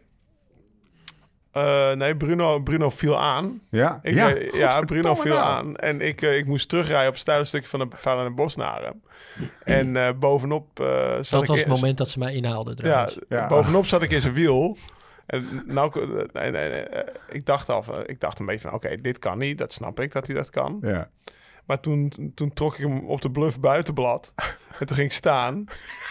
[1.51, 3.61] Eh, nee, Bruno, Bruno viel aan.
[3.69, 5.45] Ja, Ik, ja, eh, ja Bruno viel nou.
[5.45, 5.75] aan.
[5.75, 8.55] En ik, eh, ik moest terugrijden op het stijle stukje van de Vuil en Bos
[8.55, 9.01] naar hem.
[9.63, 10.79] En eh, bovenop...
[10.79, 10.85] eh,
[11.15, 13.17] zat Dat ik was het moment dat ze mij inhaalden ja, trouwens.
[13.29, 13.47] Ja.
[13.47, 14.77] bovenop zat ik in zijn wiel.
[15.29, 18.73] En nou, eh, nee, nee, nee, eh, ik dacht al, ik dacht een beetje van,
[18.73, 19.57] oké, dit kan niet.
[19.57, 20.79] Dat snap ik dat hij dat kan.
[20.81, 21.09] Ja.
[21.65, 24.33] Maar toen, toen trok ik hem op de bluff buitenblad.
[24.79, 25.65] En toen ging ik staan.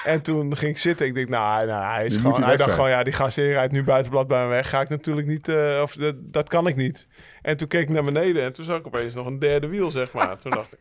[0.04, 1.06] En toen ging ik zitten.
[1.06, 2.42] Ik denk, nou, nou hij is gewoon...
[2.42, 4.68] hij dacht gewoon, ja, die gast hier rijdt nu buitenblad bij me weg.
[4.68, 5.48] Ga ik natuurlijk niet...
[5.48, 7.06] eh, of dat, dat kan ik niet.
[7.42, 8.42] En toen keek ik naar beneden.
[8.42, 10.38] En toen zag ik opeens nog een derde wiel, zeg maar.
[10.38, 10.78] Toen dacht ik...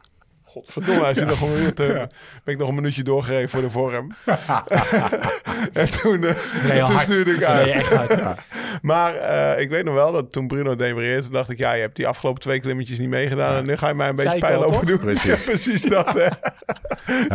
[0.58, 2.08] Godverdomme, hij zit nog een te...
[2.44, 4.12] Ben ik nog een minuutje doorgereden voor de vorm.
[5.74, 6.36] en toen, eh,
[6.68, 7.02] Nee, toen hard.
[7.02, 7.88] stuurde ik uit.
[7.88, 8.40] hard.
[8.82, 11.82] Maar eh, ik weet nog wel dat toen Bruno demereerde, toen dacht ik, ja, je
[11.82, 13.56] hebt die afgelopen twee klimmetjes niet meegedaan.
[13.56, 14.84] En nu ga je mij een beetje pijn lopen toch?
[14.84, 15.00] doen.
[15.00, 15.44] Precies.
[15.52, 16.28] Precies dat, hè.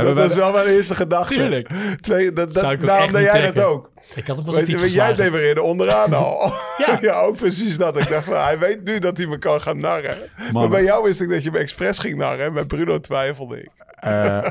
[0.03, 1.35] Dat was wel mijn eerste gedachte.
[1.35, 1.69] Tuurlijk.
[2.01, 3.92] Twee, dat, dat, daarom deed jij dat ook.
[4.15, 6.53] Ik had hem op de Weet, fiets weet, jij demereerde onderaan al.
[6.87, 6.99] Ja.
[7.09, 7.99] ja, ook precies dat.
[7.99, 10.17] Ik dacht, van, hij weet nu dat hij me kan gaan narren.
[10.53, 12.47] Maar bij jou wist ik dat je me expres ging narren.
[12.47, 13.71] En bij Bruno twijfelde ik.
[13.95, 14.47] Eh,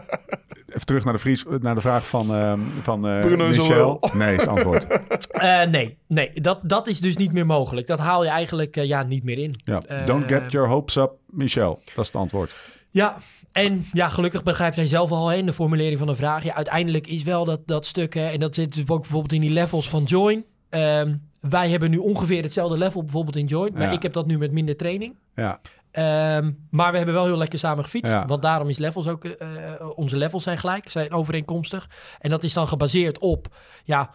[0.67, 3.99] even terug naar de, vries, naar de vraag van, eh, van eh, Bruno Michel.
[4.13, 4.85] Nee, is het antwoord.
[5.31, 7.87] Eh, nee, nee dat, dat is dus niet meer mogelijk.
[7.87, 9.61] Dat haal je eigenlijk ja, niet meer in.
[9.65, 9.81] Ja.
[10.05, 11.81] Don't get your hopes up, Michel.
[11.85, 12.51] Dat is het antwoord.
[12.89, 13.17] Ja,
[13.51, 16.43] en ja, gelukkig begrijpt hij zelf al in de formulering van de vraag.
[16.43, 19.41] Ja, uiteindelijk is wel dat, dat stuk, hè, en dat zit dus ook bijvoorbeeld in
[19.41, 20.45] die levels van join.
[20.69, 23.73] ehm, wij hebben nu ongeveer hetzelfde level bijvoorbeeld in joint.
[23.73, 23.91] Maar Ja.
[23.91, 25.15] ik heb dat nu met minder training.
[25.35, 25.59] Ja,
[25.91, 28.11] Ehm, maar we hebben wel heel lekker samen gefietst.
[28.11, 28.25] Ja.
[28.25, 29.47] Want daarom is levels ook, eh,
[29.95, 31.89] onze levels zijn gelijk, zijn overeenkomstig.
[32.19, 33.47] En dat is dan gebaseerd op
[33.83, 34.09] ja,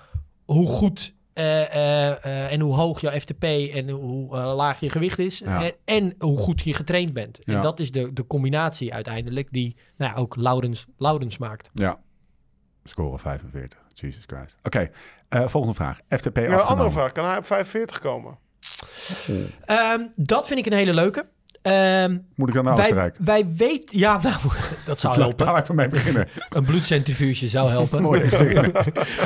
[0.44, 4.90] hoe goed eh, eh, eh, en hoe hoog jouw FTP en hoe eh, laag je
[4.90, 5.38] gewicht is.
[5.38, 5.62] Ja.
[5.62, 7.38] En, en hoe goed je getraind bent.
[7.40, 7.54] Ja.
[7.54, 11.70] En dat is de, de combinatie uiteindelijk die nou ja, ook Laurens, Laurens maakt.
[11.74, 11.98] ja.
[12.84, 13.80] Score 45.
[13.94, 14.56] Jesus Christ.
[14.62, 14.90] Oké,
[15.28, 16.00] eh, volgende vraag.
[16.08, 17.12] FTP Ja, een andere vraag.
[17.12, 18.38] Kan hij op 45 komen?
[19.64, 21.28] Ehm, dat vind ik een hele leuke.
[21.66, 23.16] Ehm, Moet ik dan naar wij, Oostenrijk?
[23.18, 23.98] wij weten...
[23.98, 24.34] Ja, nou,
[24.86, 25.46] dat zou Laat helpen.
[25.46, 26.28] daar even mee beginnen.
[26.48, 28.02] Een bloedcentrifuge zou helpen.
[28.02, 28.22] Mooi.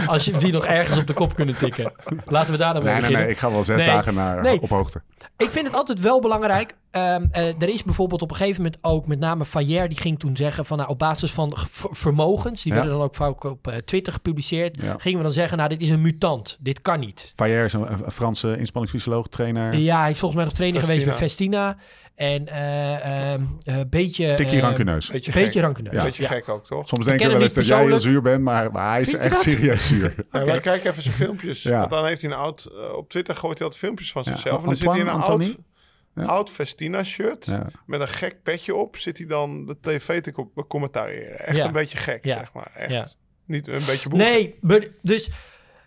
[0.06, 1.92] Als je die nog ergens op de kop kunnen tikken.
[2.26, 3.20] Laten we daar dan mee Nee, nee, beginnen.
[3.20, 3.30] nee.
[3.30, 3.86] Ik ga wel zes Nee.
[3.86, 4.60] dagen naar, Nee.
[4.62, 5.02] op hoogte.
[5.36, 6.74] Ik vind het altijd wel belangrijk.
[6.90, 10.18] Ehm, eh, er is bijvoorbeeld op een gegeven moment ook met name Fayer die ging
[10.18, 11.56] toen zeggen van nou, op basis van
[11.90, 12.78] vermogens, die Ja.
[12.78, 14.94] werden dan ook vaak op eh, Twitter gepubliceerd, Ja.
[14.98, 17.32] gingen we dan zeggen nou dit is een mutant, dit kan niet.
[17.36, 19.76] Fayer is een, een Franse inspanningsfysioloog, trainer.
[19.76, 21.00] Ja, hij is volgens mij nog trainer Festina.
[21.00, 21.76] geweest bij Festina
[22.20, 25.10] en eh, ehm, een beetje Tikkie ehm, rancuneus.
[25.10, 25.62] Beetje Beetje gek.
[25.62, 25.92] rancuneus.
[25.92, 26.04] Ja.
[26.04, 26.88] Beetje gek ook, toch?
[26.88, 29.14] Soms ken denken we wel eens dat jij heel zuur bent, maar, maar hij is
[29.14, 29.42] echt dat?
[29.42, 30.14] serieus zuur.
[30.32, 31.62] Ja, maar kijk even zijn filmpjes.
[31.62, 31.78] Ja.
[31.78, 32.64] Want dan heeft hij een oud...
[32.64, 34.60] eh, op Twitter gooit hij altijd filmpjes van Ja, zichzelf.
[34.60, 35.56] En dan zit hij in een Antoine, oud,
[36.14, 36.22] Ja.
[36.22, 37.46] oud Festina shirt.
[37.46, 37.66] Ja.
[37.86, 38.96] Met een gek petje op.
[38.96, 41.38] Zit hij dan de tv te co- commentariëren.
[41.46, 41.66] Echt Ja.
[41.66, 42.36] een beetje gek, Ja.
[42.38, 42.70] zeg maar.
[42.74, 43.06] Echt Ja.
[43.46, 44.18] niet een beetje boel.
[44.18, 45.30] Nee, maar dus...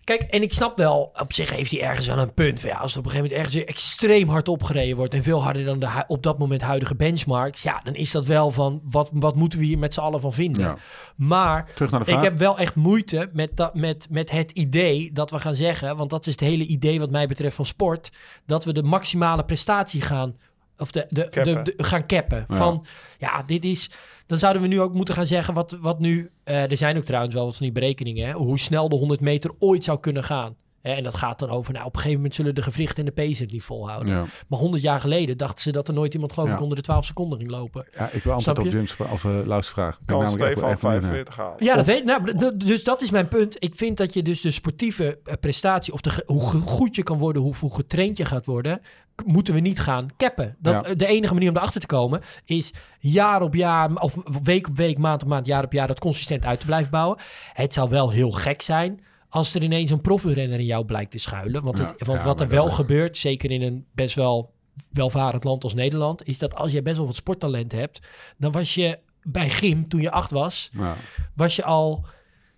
[0.03, 2.59] Kijk, en ik snap wel, op zich heeft hij ergens wel een punt.
[2.59, 5.13] Van, ja, als er op een gegeven moment ergens extreem hard opgereden wordt...
[5.13, 7.63] en veel harder dan de op dat moment huidige benchmarks...
[7.63, 10.33] ja, dan is dat wel van, wat, wat moeten we hier met z'n allen van
[10.33, 10.63] vinden?
[10.63, 10.77] Ja.
[11.15, 11.69] Maar
[12.05, 15.97] ik heb wel echt moeite met, dat, met, met het idee dat we gaan zeggen...
[15.97, 18.11] want dat is het hele idee wat mij betreft van sport...
[18.45, 20.35] dat we de maximale prestatie gaan...
[20.77, 21.63] of de, de, de, Cappen.
[21.63, 22.45] de- gaan cappen.
[22.49, 22.55] Ja.
[22.55, 22.85] Van,
[23.19, 23.89] ja, dit is...
[24.27, 26.29] Dan zouden we nu ook moeten gaan zeggen wat, wat nu...
[26.43, 28.27] eh, er zijn ook trouwens wel wat van die berekeningen...
[28.27, 30.55] Hè, hoe snel de 100 meter ooit zou kunnen gaan.
[30.83, 31.73] Hè, en dat gaat dan over...
[31.73, 34.09] Nou, op een gegeven moment zullen de gewrichten en de pezen het niet volhouden.
[34.09, 34.25] Ja.
[34.47, 36.61] Maar 100 jaar geleden dachten ze dat er nooit iemand geloof ik Ja.
[36.63, 37.87] onder de 12 seconden ging lopen.
[37.97, 38.65] ja, ik wil antwoord op?
[38.65, 39.99] Jim's of uh, Laus vraag.
[40.05, 41.11] Ben Kan Stefan echt benieuwd naar.
[41.11, 41.63] 45 halen.
[41.63, 43.55] Ja, dat weet, nou, dus dat is mijn punt.
[43.59, 47.17] Ik vind dat je dus de sportieve eh, prestatie, of de, hoe goed je kan
[47.17, 48.81] worden, hoe, hoe getraind je gaat worden,
[49.25, 50.55] moeten we niet gaan cappen.
[50.59, 50.83] Dat, Ja.
[50.83, 54.77] eh, De enige manier om erachter te komen is jaar op jaar, of week op
[54.77, 57.17] week, maand op maand, jaar op jaar, dat consistent uit te blijven bouwen.
[57.53, 58.99] Het zou wel heel gek zijn
[59.33, 61.63] als er ineens een profielrenner in jou blijkt te schuilen.
[61.63, 64.53] Want, Ja, het, want ja, wat er wel gebeurt, zeker in een best wel
[64.89, 68.07] welvarend land als Nederland, is dat als je best wel wat sporttalent hebt,
[68.37, 70.95] dan was je bij gym, toen je acht was, Ja.
[71.35, 72.05] was je al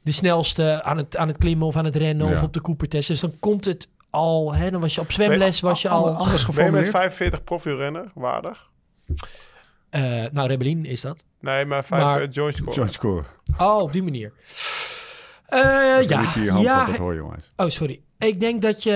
[0.02, 2.34] de snelste aan het, aan het klimmen of aan het rennen Ja.
[2.34, 3.08] of op de Cooper-test.
[3.08, 5.98] Dus dan komt het al, hè, dan was je op zwemles, was je al...
[6.08, 6.90] Anders Ben je met geformuleerd.
[6.90, 8.70] 45 profielrenner waardig?
[9.90, 10.02] Eh,
[10.32, 11.24] nou, Rebellin is dat.
[11.40, 12.76] Nee, maar 5 Maar- maar, joint score.
[12.76, 13.24] Joint score.
[13.58, 14.32] Oh, op die manier.
[15.48, 15.60] Eh,
[16.10, 16.86] ja, hand ja.
[16.86, 17.52] dat hoor, jongens.
[17.56, 18.02] Oh, sorry.
[18.18, 18.94] Ik denk dat je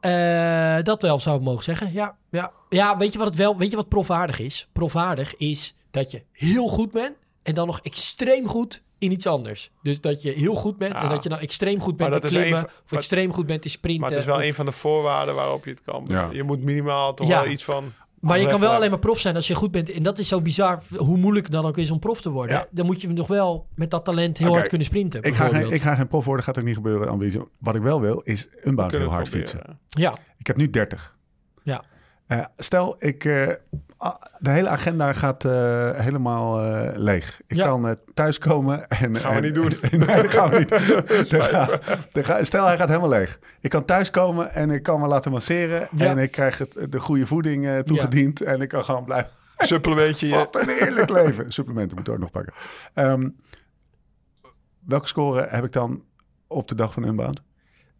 [0.00, 1.92] eh, dat wel zou mogen zeggen.
[1.92, 2.52] Ja, ja.
[2.68, 4.68] ja weet, je wat het wel, weet je wat profwaardig is?
[4.72, 9.70] Profwaardig is dat je heel goed bent en dan nog extreem goed in iets anders.
[9.82, 11.02] Dus dat je heel goed bent Ja.
[11.02, 13.46] en dat je dan extreem goed bent in dat is klimmen van- of extreem goed
[13.46, 14.00] bent in sprinten.
[14.00, 16.04] Maar het is wel of- een van de voorwaarden waarop je het kan.
[16.04, 16.28] Dus Ja.
[16.32, 17.42] Je moet minimaal toch Ja.
[17.42, 17.92] wel iets van...
[18.20, 19.90] Maar je kan wel alleen maar prof zijn als je goed bent.
[19.90, 22.56] En dat is zo bizar, hoe moeilijk het dan ook is om prof te worden.
[22.56, 22.66] Ja.
[22.70, 25.22] Dan moet je nog wel met dat talent heel hard kunnen sprinten.
[25.22, 27.08] Ik ga, geen, ik ga geen prof worden, gaat ook niet gebeuren.
[27.08, 27.40] Ambitie.
[27.58, 29.48] Wat ik wel wil, is unbound kunnen heel hard proberen.
[29.48, 29.78] fietsen.
[29.88, 31.16] Ja, Ik heb nu 30.
[31.62, 31.84] ja.
[32.26, 33.48] Eh, stel, ik, eh,
[34.38, 37.40] de hele agenda gaat eh, helemaal eh, leeg.
[37.46, 37.66] Ik Ja.
[37.66, 39.16] kan eh, thuiskomen en...
[39.16, 39.72] Gaan we niet doen.
[39.90, 40.68] nee, dat gaan we niet.
[41.30, 41.78] Dan ga-
[42.12, 43.38] ga- stel, hij gaat helemaal leeg.
[43.60, 45.88] Ik kan thuiskomen en ik kan me laten masseren.
[45.96, 46.06] Ja.
[46.06, 48.40] En ik krijg het, de goede voeding eh, toegediend.
[48.40, 49.30] En ik kan gewoon blijven...
[49.58, 50.26] Supplementje.
[50.28, 51.52] je- Wat een heerlijk leven.
[51.52, 52.52] Supplementen moet ik ook nog pakken.
[52.94, 53.28] Ehm,
[54.86, 56.02] welke score heb ik dan
[56.46, 57.42] op de dag van Unbound?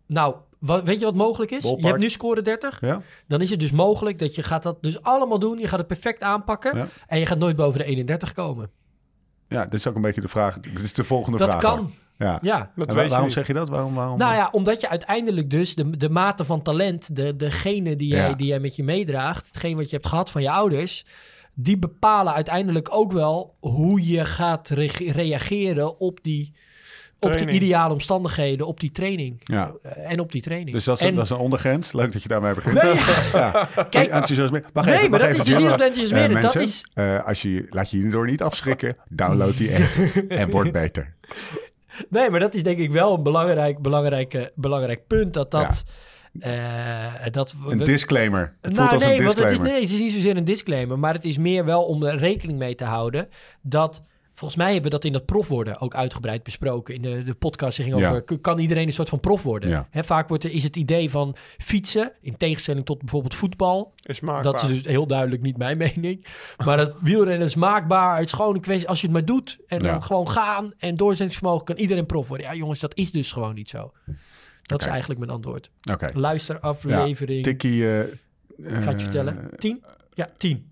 [0.06, 1.60] Nou, weet je wat mogelijk is?
[1.62, 1.82] Ballpark.
[1.84, 2.78] Je hebt nu score 30.
[2.80, 3.00] Ja?
[3.26, 5.58] Dan is het dus mogelijk dat je gaat dat dus allemaal doen.
[5.58, 6.76] Je gaat het perfect aanpakken.
[6.76, 6.86] Ja.
[7.06, 8.70] En je gaat nooit boven de 31 komen.
[9.48, 10.60] Ja, dit is ook een beetje de vraag.
[10.60, 11.60] Dit is de volgende Dat vraag.
[11.62, 11.78] kan.
[11.78, 11.90] ook.
[12.18, 12.38] Ja.
[12.42, 12.70] Ja.
[12.76, 13.68] Dat waar- waarom zeg je dat?
[13.68, 14.18] Waarom, waarom?
[14.18, 18.28] Nou ja, omdat je uiteindelijk dus de, de mate van talent, de, degene die jij,
[18.28, 18.34] Ja.
[18.34, 21.04] die jij met je meedraagt, hetgeen wat je hebt gehad van je ouders,
[21.54, 26.54] die bepalen uiteindelijk ook wel hoe je gaat re- reageren op die
[27.20, 29.40] op de ideale omstandigheden, op die training.
[29.44, 29.72] Ja.
[29.82, 30.72] Eh, en op die training.
[30.72, 31.92] Dus dat is, en, dat is een ondergrens.
[31.92, 32.82] Leuk dat je daarmee begint.
[32.82, 32.94] Nee,
[33.32, 33.68] Ja.
[33.90, 34.62] Kijk, enthousiasme.
[34.72, 35.80] Nee, even, maar dat is dus niet op.
[35.80, 38.96] Eh, dat is, eh, als je, laat je hierdoor niet afschrikken.
[39.08, 41.14] Download die app en word beter.
[42.08, 45.34] nee, maar dat is denk ik wel een belangrijk, belangrijk, belangrijk punt.
[45.34, 45.82] Dat dat...
[47.32, 48.40] dat we- Een disclaimer.
[48.60, 49.80] Het voelt nou, als nee, een want het is, disclaimer.
[49.80, 50.98] nee, het is niet zozeer een disclaimer.
[50.98, 53.28] Maar het is meer wel om er rekening mee te houden
[53.62, 54.02] dat
[54.40, 56.94] Volgens mij hebben we dat in dat prof worden ook uitgebreid besproken.
[56.94, 59.70] In de, de podcast ging over, kan iedereen een soort van prof worden?
[59.70, 60.02] Ja.
[60.02, 63.92] Vaak wordt er, is het idee van fietsen, in tegenstelling tot bijvoorbeeld voetbal.
[64.02, 64.42] Is maakbaar.
[64.42, 66.26] Dat is dus heel duidelijk niet mijn mening.
[66.64, 68.16] Maar dat wielrennen is maakbaar.
[68.16, 70.94] Het is gewoon een kwestie, als je het maar doet en dan gewoon gaan en
[70.94, 72.46] doorzettingsvermogen, kan iedereen prof worden.
[72.46, 73.92] Ja jongens, dat is dus gewoon niet zo.
[74.62, 75.70] Dat is eigenlijk mijn antwoord.
[75.92, 76.10] Oké.
[76.14, 77.42] Luister, aflevering.
[77.42, 77.98] Tikkie...
[77.98, 78.04] eh,
[78.62, 79.50] Ga ik je eh, vertellen?
[79.58, 79.84] Tien?
[80.14, 80.69] Ja, tien.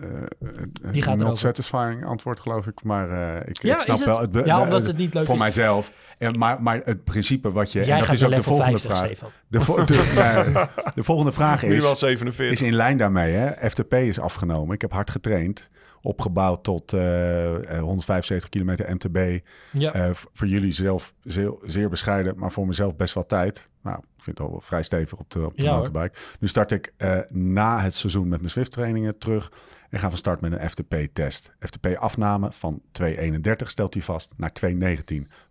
[0.00, 2.82] Eh, Die gaat not satisfying antwoord, geloof ik.
[2.84, 4.06] Maar eh, ik, Ja, ik snap het?
[4.06, 4.20] wel...
[4.20, 5.40] Het, Ja, omdat het niet leuk Voor is.
[5.40, 5.92] mijzelf.
[6.18, 7.80] En, maar, maar het principe wat je...
[7.80, 9.32] en Jij dat gaat is ook de volgende 50, vraag.
[9.48, 9.94] De, vo- de,
[10.54, 10.64] nee,
[10.94, 12.50] de volgende vraag is, 47.
[12.50, 13.32] is in lijn daarmee.
[13.32, 13.68] Hè?
[13.70, 14.74] FTP is afgenomen.
[14.74, 15.70] Ik heb hard getraind.
[16.04, 19.38] Opgebouwd tot eh, eh, 175 kilometer MTB.
[19.70, 19.92] Ja.
[19.92, 23.68] Eh, voor jullie zelf zeer, zeer bescheiden, maar voor mezelf best wel tijd.
[23.82, 25.78] Nou, ik vind het al wel vrij stevig op de, op de Ja, hoor.
[25.78, 26.18] mountainbike.
[26.40, 29.52] Nu start ik eh, na het seizoen met mijn Zwift-trainingen terug.
[29.92, 31.52] En ga van start met een FTP-test.
[31.60, 33.10] FTP-afname van 2,31
[33.56, 34.72] stelt hij vast naar 2,19.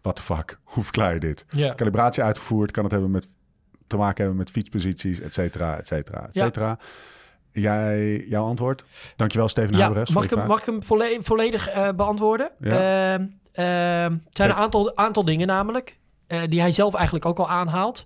[0.01, 0.59] What the fuck?
[0.73, 1.45] Hoe verklaar je dit?
[1.51, 1.73] ja.
[1.75, 3.27] Calibratie uitgevoerd, kan het hebben met,
[3.87, 6.43] te maken hebben met fietsposities, et cetera, et cetera, et Ja.
[6.45, 6.77] cetera.
[7.51, 8.83] Jij, jouw antwoord?
[9.15, 10.11] Dankjewel, Steven Ja, Huibrechts.
[10.11, 12.51] mag ik hem, mag ik hem volle- volledig eh, beantwoorden?
[12.59, 13.13] Ja.
[13.13, 17.39] Ehm, ehm, het zijn een aantal, aantal dingen namelijk, eh, die hij zelf eigenlijk ook
[17.39, 18.05] al aanhaalt.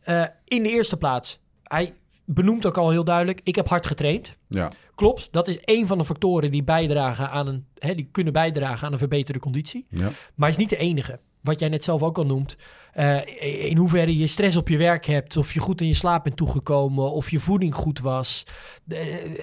[0.00, 4.36] Eh, in de eerste plaats, hij benoemt ook al heel duidelijk, ik heb hard getraind.
[4.48, 8.32] Ja, Klopt, dat is één van de factoren die bijdragen aan een, hè, die kunnen
[8.32, 9.86] bijdragen aan een verbeterde conditie.
[9.88, 11.18] ja, Maar is niet de enige.
[11.40, 12.56] Wat jij net zelf ook al noemt.
[12.92, 15.36] eh, in hoeverre je stress op je werk hebt.
[15.36, 17.12] Of je goed in je slaap bent toegekomen.
[17.12, 18.46] Of je voeding goed was.
[18.88, 18.98] Eh,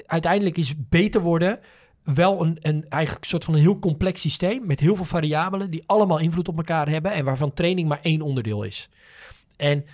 [0.06, 1.60] uiteindelijk is beter worden
[2.04, 4.66] wel een, een eigenlijk soort van een heel complex systeem.
[4.66, 7.12] Met heel veel variabelen die allemaal invloed op elkaar hebben.
[7.12, 8.90] En waarvan training maar één onderdeel is.
[9.56, 9.86] En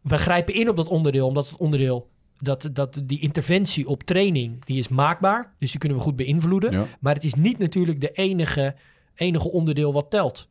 [0.00, 1.26] we grijpen in op dat onderdeel.
[1.26, 2.08] Omdat het onderdeel...
[2.40, 5.54] Dat, dat die interventie op training, die is maakbaar.
[5.58, 6.72] Dus die kunnen we goed beïnvloeden.
[6.72, 6.86] ja.
[7.00, 8.74] Maar het is niet natuurlijk de enige,
[9.14, 10.48] enige onderdeel wat telt.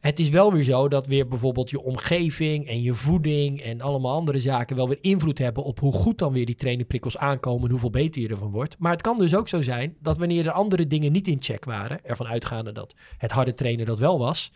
[0.00, 4.16] Het is wel weer zo dat weer bijvoorbeeld je omgeving en je voeding en allemaal
[4.16, 7.70] andere zaken wel weer invloed hebben op hoe goed dan weer die trainingprikkels aankomen en
[7.70, 8.76] hoeveel beter je ervan wordt.
[8.78, 11.64] Maar het kan dus ook zo zijn dat wanneer er andere dingen niet in check
[11.64, 14.52] waren, ervan uitgaande dat het harde trainen dat wel was,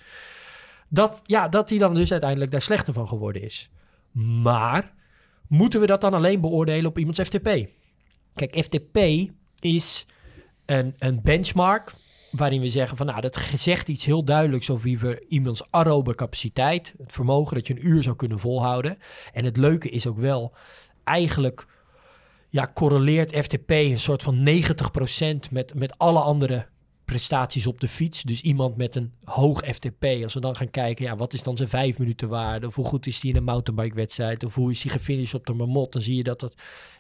[0.89, 3.71] dat, ja, dat die dan dus uiteindelijk daar slechter van geworden is.
[4.43, 4.93] Maar
[5.51, 7.67] moeten we dat dan alleen beoordelen op iemands FTP?
[8.35, 8.99] Kijk, FTP
[9.61, 10.07] is
[10.67, 11.93] een, een benchmark
[12.31, 17.13] waarin we zeggen van nou, dat zegt iets heel duidelijks over iemands aerobe capaciteit, het
[17.13, 18.99] vermogen dat je een uur zou kunnen volhouden.
[19.33, 20.55] En het leuke is ook wel,
[21.05, 21.67] eigenlijk
[22.49, 26.67] ja, correleert FTP een soort van 90% met, met alle andere
[27.11, 28.23] prestaties op de fiets.
[28.23, 31.57] Dus iemand met een hoog FTP, als we dan gaan kijken, ja, wat is dan
[31.57, 32.67] zijn vijf minuten waarde?
[32.67, 34.45] Of hoe goed is hij in een mountainbike wedstrijd?
[34.45, 35.93] Of hoe is hij gefinished op de Marmot?
[35.93, 36.55] Dan zie je dat, dat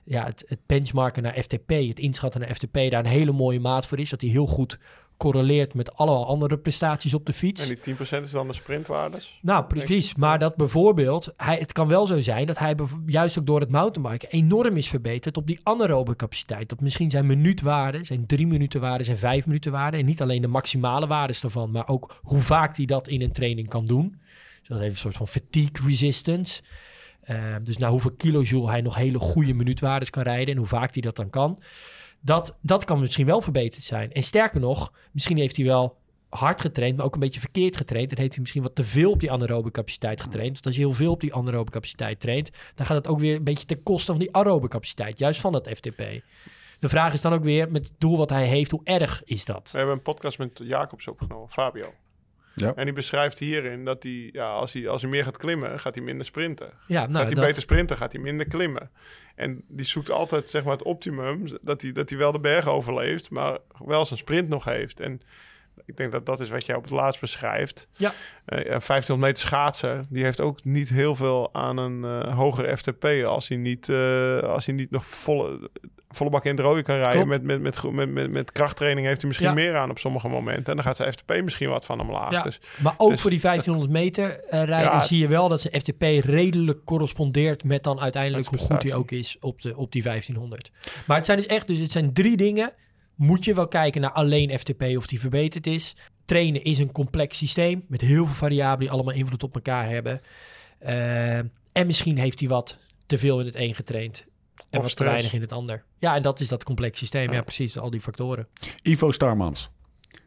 [0.04, 3.86] ja, het, het benchmarken naar FTP, het inschatten naar FTP, daar een hele mooie maat
[3.86, 4.10] voor is.
[4.10, 4.78] Dat hij heel goed
[5.20, 7.68] correleert met alle andere prestaties op de fiets.
[7.68, 9.38] En die 10% is dan de sprintwaardes?
[9.42, 10.14] Nou, precies.
[10.14, 12.74] Maar dat bijvoorbeeld, hij, het kan wel zo zijn dat hij
[13.06, 16.68] juist ook door het mountainbiken enorm is verbeterd op die anaerobe capaciteit.
[16.68, 20.00] Dat misschien zijn minuutwaarden, zijn drie minuten waarden, zijn vijf minuten waarden.
[20.00, 23.32] En niet alleen de maximale waardes daarvan, maar ook hoe vaak hij dat in een
[23.32, 24.20] training kan doen.
[24.58, 26.62] Dus dat heeft een soort van fatigue resistance.
[27.20, 30.92] Eh, dus naar hoeveel kilojoule hij nog hele goede minuutwaardes kan rijden en hoe vaak
[30.92, 31.58] hij dat dan kan.
[32.20, 34.12] Dat, dat kan misschien wel verbeterd zijn.
[34.12, 35.98] En sterker nog, misschien heeft hij wel
[36.28, 38.08] hard getraind, maar ook een beetje verkeerd getraind.
[38.08, 40.52] Dan heeft hij misschien wat te veel op die anaerobe capaciteit getraind.
[40.52, 43.36] Want als je heel veel op die anaerobe capaciteit traint, dan gaat het ook weer
[43.36, 46.02] een beetje ten koste van die aerobe capaciteit, juist van dat FTP.
[46.78, 49.44] De vraag is dan ook weer met het doel wat hij heeft, hoe erg is
[49.44, 49.70] dat?
[49.70, 51.94] We hebben een podcast met Jacobs opgenomen, Fabio.
[52.60, 52.74] Ja.
[52.74, 55.94] En die beschrijft hierin dat hij, ja, als, hij, als hij meer gaat klimmen, gaat
[55.94, 56.70] hij minder sprinten.
[56.86, 58.90] Ja, gaat nou, hij dat, beter sprinten, gaat hij minder klimmen.
[59.34, 62.68] En die zoekt altijd zeg maar, het optimum, dat hij, dat hij wel de berg
[62.68, 65.00] overleeft, maar wel zijn sprint nog heeft.
[65.00, 65.20] En
[65.84, 67.88] ik denk dat dat is wat jij op het laatst beschrijft.
[67.96, 68.12] Ja.
[68.44, 72.76] Eh, een 1500 meter schaatsen, die heeft ook niet heel veel aan een eh hogere
[72.76, 75.70] FTP als hij niet, eh, als hij niet nog volle,
[76.10, 77.28] volle bak in het rode kan rijden.
[77.28, 79.54] Met, met, met, met, met, met krachttraining heeft hij misschien Ja.
[79.54, 80.64] meer aan op sommige momenten.
[80.64, 82.30] En dan gaat zijn FTP misschien wat van hem laag.
[82.30, 82.42] Ja.
[82.42, 85.60] Dus maar ook dus voor die 1500 meter eh, rijden Ja, zie je wel dat
[85.60, 89.92] zijn FTP redelijk correspondeert met dan uiteindelijk hoe goed hij ook is op, de, op
[89.92, 90.70] die 1500.
[91.06, 92.72] Maar het zijn dus echt, dus het zijn drie dingen.
[93.14, 95.96] Moet je wel kijken naar alleen FTP of die verbeterd is.
[96.24, 100.20] Trainen is een complex systeem met heel veel variabelen die allemaal invloed op elkaar hebben.
[100.78, 101.38] Eh,
[101.72, 104.24] en misschien heeft hij wat te veel in het een getraind.
[104.70, 105.84] En Of wat te weinig in het ander.
[105.98, 107.28] Ja, en dat is dat complex systeem.
[107.28, 107.42] Ja, Ja.
[107.42, 107.78] precies.
[107.78, 108.48] Al die factoren.
[108.82, 109.70] Ivo Starmans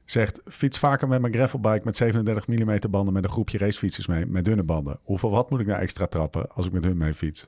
[0.06, 4.26] zegt: fiets vaker met mijn gravelbike met 37 mm banden met een groepje racefietsers mee
[4.26, 5.00] met dunne banden.
[5.04, 7.48] Hoeveel wat moet ik nou extra trappen als ik met hun mee fiets?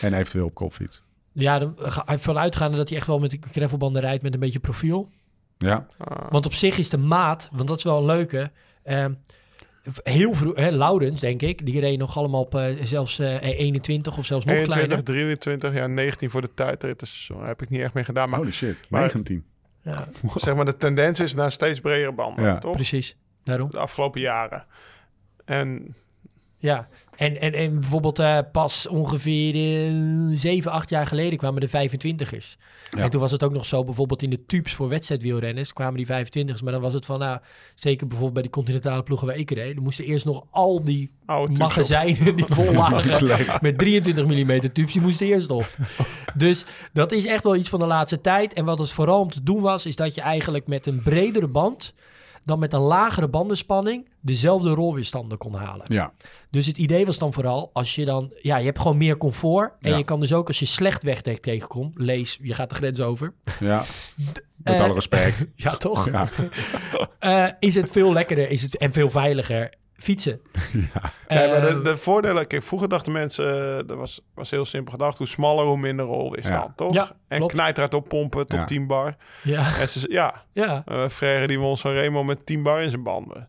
[0.00, 1.02] En eventueel op kopfiets.
[1.32, 4.58] Ja, dan ga- vanuitgaande dat hij echt wel met de gravelbanden rijdt met een beetje
[4.60, 5.10] profiel.
[5.58, 6.30] Ja, Ah.
[6.30, 8.50] Want op zich is de maat, want dat is wel een leuke.
[8.82, 9.12] ehm,
[10.02, 14.18] heel vroeg, hè, Laurens, denk ik, die reed nog allemaal op eh, zelfs eh, 21
[14.18, 14.74] of zelfs nog 21,
[15.04, 15.04] kleiner.
[15.04, 16.98] 23, ja, 19 voor de tijdrit.
[16.98, 18.28] Dus daar heb ik niet echt mee gedaan.
[18.28, 18.76] Maar holy shit.
[18.88, 19.44] Maar- 19.
[19.82, 22.58] Ja, zeg maar, de tendens is naar steeds bredere banden, Ja.
[22.58, 22.74] toch?
[22.74, 23.16] precies.
[23.44, 23.70] Daarom.
[23.70, 24.64] De afgelopen jaren.
[25.44, 25.94] En
[26.58, 29.92] Ja, en, en, en bijvoorbeeld eh, pas ongeveer eh,
[30.32, 32.56] 7, 8 jaar geleden kwamen de 25ers.
[32.90, 32.98] Ja.
[32.98, 36.06] En toen was het ook nog zo, bijvoorbeeld in de tubes voor wedstrijdwielrenners kwamen die
[36.06, 36.62] 25ers.
[36.62, 37.38] Maar dan was het van, nou,
[37.74, 39.74] zeker bijvoorbeeld bij die continentale ploegen waar ik reed.
[39.74, 43.60] Dan moesten eerst nog al die oude magazijnen die vol lagen Leuk.
[43.60, 45.76] met 23 mm tubes, die moesten eerst op.
[46.34, 48.52] Dus dat is echt wel iets van de laatste tijd.
[48.52, 51.48] En wat het vooral om te doen was, is dat je eigenlijk met een bredere
[51.48, 51.94] band
[52.46, 55.86] dan met een lagere bandenspanning dezelfde rolweerstanden kon halen.
[55.88, 56.12] Ja,
[56.50, 59.72] Dus het idee was dan vooral, als je dan, ja, je hebt gewoon meer comfort.
[59.80, 59.96] En Ja.
[59.96, 63.32] je kan dus ook als je slecht wegdek tegenkomt, lees, je gaat de grens over.
[63.60, 63.84] ja.
[64.56, 65.46] Met alle respect.
[65.54, 66.10] Ja, toch?
[66.10, 66.28] Ja.
[67.18, 70.40] Eh, is het veel lekkerder is het, en veel veiliger fietsen.
[71.28, 72.46] Ja, maar de, Eh, de voordelen...
[72.46, 73.76] Kijk, vroeger dachten mensen...
[73.78, 75.18] eh, dat was, was heel simpel gedacht.
[75.18, 76.72] Hoe smaller, hoe minder rolweerstand, Ja.
[76.76, 76.94] toch?
[76.94, 78.64] Ja, en knijterhard oppompen tot Ja.
[78.64, 79.16] 10 bar.
[79.42, 83.02] ja, En ze, ja, ja, uh, Frère die won Sanremo met 10 bar in zijn
[83.02, 83.48] banden.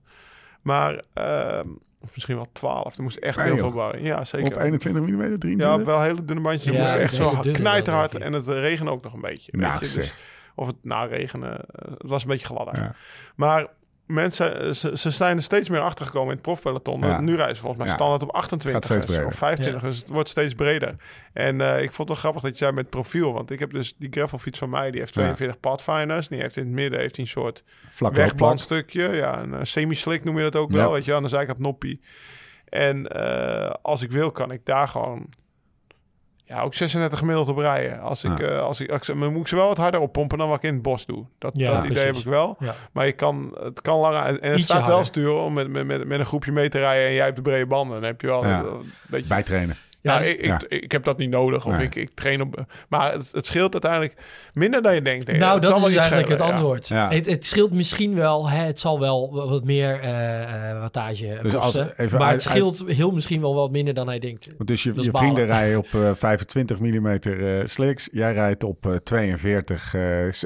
[0.61, 1.03] Maar...
[1.13, 1.67] ehm,
[2.01, 2.97] of misschien wel 12.
[2.97, 3.63] Er moest echt Nee, heel joh.
[3.65, 4.03] veel bar in.
[4.03, 4.55] Ja, zeker.
[4.55, 5.67] Op 21 mm, 23?
[5.67, 6.75] Ja, wel hele dunne bandjes.
[6.75, 8.15] Ja, moest echt zo knijterhard.
[8.15, 9.51] En het regende ook nog een beetje.
[9.57, 9.95] Nou, weet je?
[9.95, 10.13] Dus,
[10.55, 12.75] of het nou regenen, eh, het was een beetje gladder.
[12.75, 12.93] Ja.
[13.35, 13.67] Maar
[14.07, 16.99] mensen, eh, ze, ze zijn er steeds meer achter gekomen in het profpeloton.
[17.01, 17.19] Ja.
[17.21, 17.97] Nu rijden ze volgens mij Ja.
[17.97, 19.25] standaard op 28 Gaat steeds breder.
[19.25, 19.81] of 25.
[19.81, 20.93] Dus het wordt steeds breder.
[21.33, 23.33] En eh, ik vond het wel grappig dat jij met profiel...
[23.33, 25.21] Want ik heb dus die gravelfiets van mij, die heeft Ja.
[25.21, 26.27] 42 Pathfinders.
[26.27, 27.63] Die heeft in het midden heeft hij een soort
[28.13, 29.07] wegbandstukje.
[29.15, 30.77] Ja, een eh, semi-slick noem je dat ook Ja.
[30.77, 30.91] wel.
[30.91, 32.01] Weet je, aan de zijkant noppie.
[32.69, 35.29] En eh, als ik wil, kan ik daar gewoon...
[36.47, 37.99] Ja, ook 36 gemiddeld op rijden.
[38.01, 38.45] Als ik, Ja.
[38.47, 40.57] eh, als ik, als ik, dan moet ik ze wel wat harder oppompen dan wat
[40.57, 41.25] ik in het bos doe.
[41.37, 42.55] Dat, Ja, dat idee heb ik wel.
[42.59, 42.73] ja.
[42.91, 44.23] Maar je kan, het kan langer.
[44.23, 46.79] En het Ietsje staat wel sturen om met, met, met, met een groepje mee te
[46.79, 47.95] rijden en jij hebt de brede banden.
[48.01, 48.59] Dan heb je wel Ja.
[48.59, 49.27] een, een beetje.
[49.27, 49.75] Bijtrainen.
[50.07, 50.59] Ja, Ja, dus- ik, ja.
[50.67, 51.65] Ik, ik heb dat niet nodig.
[51.65, 51.85] Of Nee.
[51.85, 52.65] ik, ik train op.
[52.89, 54.13] Maar het, het scheelt uiteindelijk
[54.53, 55.31] minder dan je denkt.
[55.31, 56.87] Nou, Het dat zal is dus iets eigenlijk het schelen, antwoord.
[56.87, 57.09] Ja.
[57.09, 60.35] Het, het scheelt misschien wel, hè, het zal wel wat meer eh
[60.71, 61.93] eh, wattage Dus als- kosten.
[61.97, 64.47] even maar uit- het scheelt heel misschien wel wat minder dan hij denkt.
[64.65, 67.17] Dus je, je vrienden rijden op eh, 25 mm
[67.65, 68.09] slicks.
[68.11, 70.01] Jij rijdt op eh, 42 eh,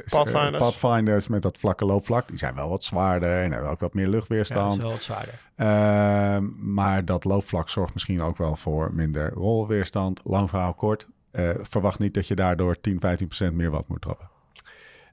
[0.10, 0.58] Pathfinders.
[0.58, 2.28] Pathfinders met dat vlakke loopvlak.
[2.28, 4.76] Die zijn wel wat zwaarder en hebben ook wat meer Ja, dat luchtweerstand.
[4.76, 5.34] is wel wat zwaarder.
[5.56, 10.20] Ehm, maar dat loopvlak zorgt misschien ook wel voor minder rolweerstand.
[10.24, 11.08] Lang verhaal kort.
[11.32, 14.30] Eh, verwacht niet dat je daardoor 10, 15 procent meer wat moet trappen.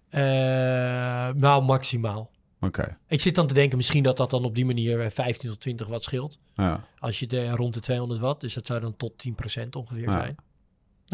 [0.09, 0.21] Eh,
[1.35, 2.31] nou, maximaal.
[2.61, 2.97] Oké.
[3.09, 5.61] Ik zit dan te denken misschien dat dat dan op die manier eh, 15 tot
[5.61, 6.39] 20 watt scheelt.
[6.55, 6.85] Ja.
[6.99, 10.13] Als je de, rond de 200 watt, dus dat zou dan tot 10% ongeveer Ja.
[10.13, 10.37] zijn.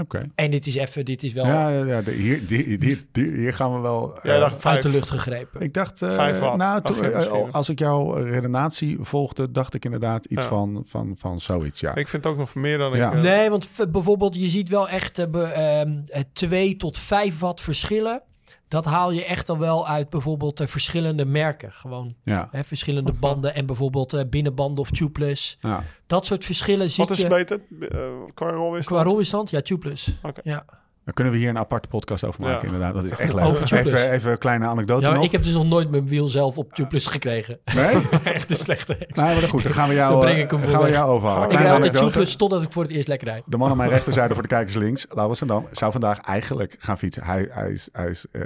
[0.01, 0.21] Oké.
[0.35, 3.31] En dit is even, dit is wel Ja, ja, ja, de- hier, die, die, die-
[3.33, 4.19] hier gaan we wel.
[4.23, 4.83] Jij eh, dacht uit vijf.
[4.83, 5.61] de lucht gegrepen.
[5.61, 7.53] Ik dacht, eh, Vijf watt, nou, eh, misschien.
[7.53, 10.49] als ik jouw redenatie volgde, dacht ik inderdaad iets Ja.
[10.49, 11.95] van, van, van zoiets, ja.
[11.95, 13.13] Ik vind het ook nog meer dan Ja.
[13.13, 13.23] ik.
[13.23, 17.61] Nee, want bijvoorbeeld je ziet wel echt eh, be- ehm, eh, 2 tot 5 watt
[17.61, 18.23] verschillen.
[18.69, 21.73] Dat haal je echt al wel uit bijvoorbeeld eh, verschillende merken.
[21.73, 25.57] Gewoon ja, hè, verschillende banden en bijvoorbeeld eh, binnenbanden of tubeless.
[25.61, 25.85] ja.
[26.07, 27.29] Dat soort verschillen zie Wat is je.
[27.29, 27.61] beter?
[27.81, 27.89] Uh,
[28.35, 28.87] qua rolweerstand?
[29.01, 29.51] Qua rolweerstand?
[29.51, 30.17] Ja, tubeless.
[30.23, 30.41] Oké.
[30.45, 30.65] Ja.
[31.05, 32.75] Daar kunnen we hier een aparte podcast over maken, Ja.
[32.75, 32.95] inderdaad.
[32.95, 33.71] Dat is echt leuk.
[33.71, 35.25] Even, even een kleine anekdote ja, nog.
[35.25, 37.59] ik heb dus nog nooit mijn wiel zelf op tubeless gekregen.
[37.75, 38.09] Nee?
[38.25, 38.97] echt een slechte.
[38.99, 39.63] Nee, maar dan goed.
[39.63, 41.45] Dan gaan we jou, Dan breng eh, ik hem gaan we jou overhalen.
[41.45, 42.07] Ik rijd altijd anekdote.
[42.07, 43.43] tubeless totdat ik voor het eerst lekker rijd.
[43.47, 46.99] De man aan mijn rechterzijde voor de kijkers links, Laurens Sendam, zou vandaag eigenlijk gaan
[46.99, 47.23] fietsen.
[47.23, 48.43] Hij, hij is, hij is eh,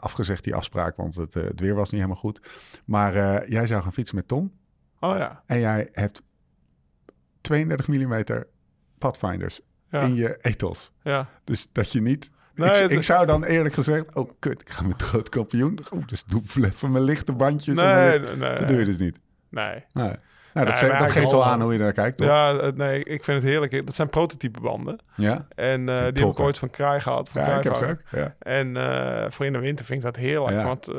[0.00, 2.40] afgezegd, die afspraak, want het, eh, het weer was niet helemaal goed.
[2.84, 4.52] Maar eh, jij zou gaan fietsen met Tom.
[5.00, 5.42] Oh ja.
[5.46, 6.22] En jij hebt
[7.40, 8.24] 32 mm
[8.98, 9.60] Pathfinders
[10.00, 10.00] Ja.
[10.06, 10.92] in je ethos.
[11.02, 11.28] ja.
[11.44, 12.30] Dus dat je niet...
[12.54, 14.14] Nee, ik, het- ik zou dan eerlijk gezegd...
[14.14, 15.78] Oh, kut, ik ga met groot kampioen.
[15.92, 17.78] Oeh, dus doe even mijn lichte bandjes.
[17.78, 18.58] en mijn Nee, licht- nee, nee.
[18.58, 19.18] Dat doe je dus niet.
[19.50, 19.84] Nee.
[19.92, 20.12] Nee.
[20.54, 22.26] Nou, dat, maar dat geeft wel aan hoe je naar kijkt, toch?
[22.26, 23.86] Ja, het- nee, ik vind het heerlijk.
[23.86, 24.98] Dat zijn prototype banden.
[25.16, 27.28] Ja, En eh, die heb ik ooit van Kraai gehad.
[27.28, 28.00] Van ja ik heb ze ook.
[28.10, 28.34] Ja.
[28.38, 30.52] En eh, voor in de winter vind ik dat heerlijk.
[30.56, 30.64] Ja.
[30.64, 30.94] Want eh,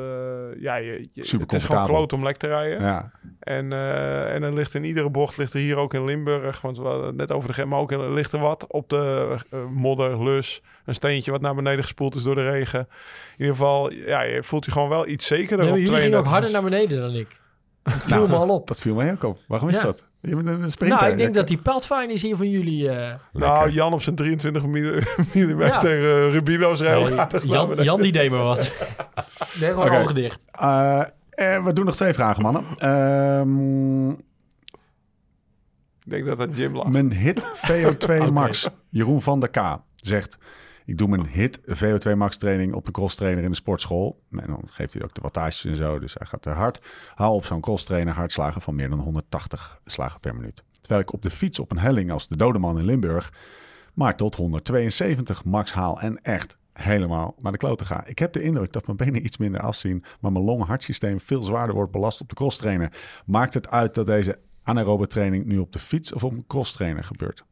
[0.59, 2.81] ja, je, je- Super het is gewoon kloot om lek te rijden.
[2.81, 3.11] Ja.
[3.39, 6.77] En, eh, en dan ligt in iedere bocht, ligt er hier ook in Limburg, want
[6.77, 10.23] we net over de grens, maar ook in, ligt er wat op de eh, modder,
[10.23, 12.79] lus, een steentje wat naar beneden gespoeld is door de regen.
[12.79, 12.87] In
[13.37, 16.23] ieder geval, ja, je voelt je gewoon wel iets zekerder maar op jullie gingen ook
[16.25, 16.31] 32.
[16.31, 17.43] harder naar beneden dan ik.
[17.89, 18.67] Het viel Nou, me al op.
[18.67, 19.37] Dat viel mij ook op.
[19.47, 19.83] Waarom is Ja.
[19.83, 20.03] dat?
[20.21, 20.99] Je bent een sprinter.
[20.99, 22.89] Nou, ik denk dat die Pathfinders hier van jullie...
[22.89, 23.69] eh, Nou.
[23.69, 24.75] Jan op zijn 23 mm
[25.59, 25.83] Ja.
[25.83, 27.27] eh, Rubino's rijden.
[27.31, 28.71] nee, Jan, Jan die deed me wat.
[29.59, 29.99] Nee, gewoon Oké.
[29.99, 30.41] ogen dicht.
[30.51, 32.65] Eh, eh, we doen nog twee vragen, mannen.
[32.77, 34.17] Ehm, Ik
[36.11, 36.87] denk dat dat Jim lag.
[36.87, 38.31] mijn hit VO2 Oké.
[38.31, 40.37] Max, Jeroen van der K, zegt...
[40.85, 44.21] Ik doe mijn HIT VO2 max training op een cross trainer in de sportschool.
[44.31, 45.99] En dan geeft hij ook de wattages en zo.
[45.99, 46.79] Dus hij gaat te hard.
[47.15, 50.63] Haal op zo'n cross trainer hartslagen van meer dan 180 slagen per minuut.
[50.79, 53.31] Terwijl ik op de fiets op een helling als de Dodeman in Limburg
[53.95, 58.05] maar tot 172 max haal en echt helemaal naar de kloten ga.
[58.05, 61.75] Ik heb de indruk dat mijn benen iets minder afzien, maar mijn long-hartsysteem veel zwaarder
[61.75, 62.91] wordt belast op de cross trainer.
[63.25, 66.73] Maakt het uit dat deze anaerobe training nu op de fiets of op een cross
[66.73, 67.43] trainer gebeurt?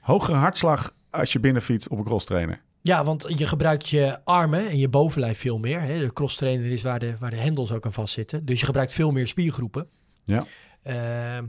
[0.00, 2.60] Hogere hartslag als je binnenfietst op een cross trainer.
[2.80, 5.80] Ja, want je gebruikt je armen en je bovenlijf veel meer.
[5.80, 5.98] Hè?
[5.98, 8.44] De cross trainer is waar de, waar de hendels ook aan vastzitten.
[8.44, 9.88] Dus je gebruikt veel meer spiergroepen.
[10.24, 10.44] Ja.
[10.82, 11.44] Ehm,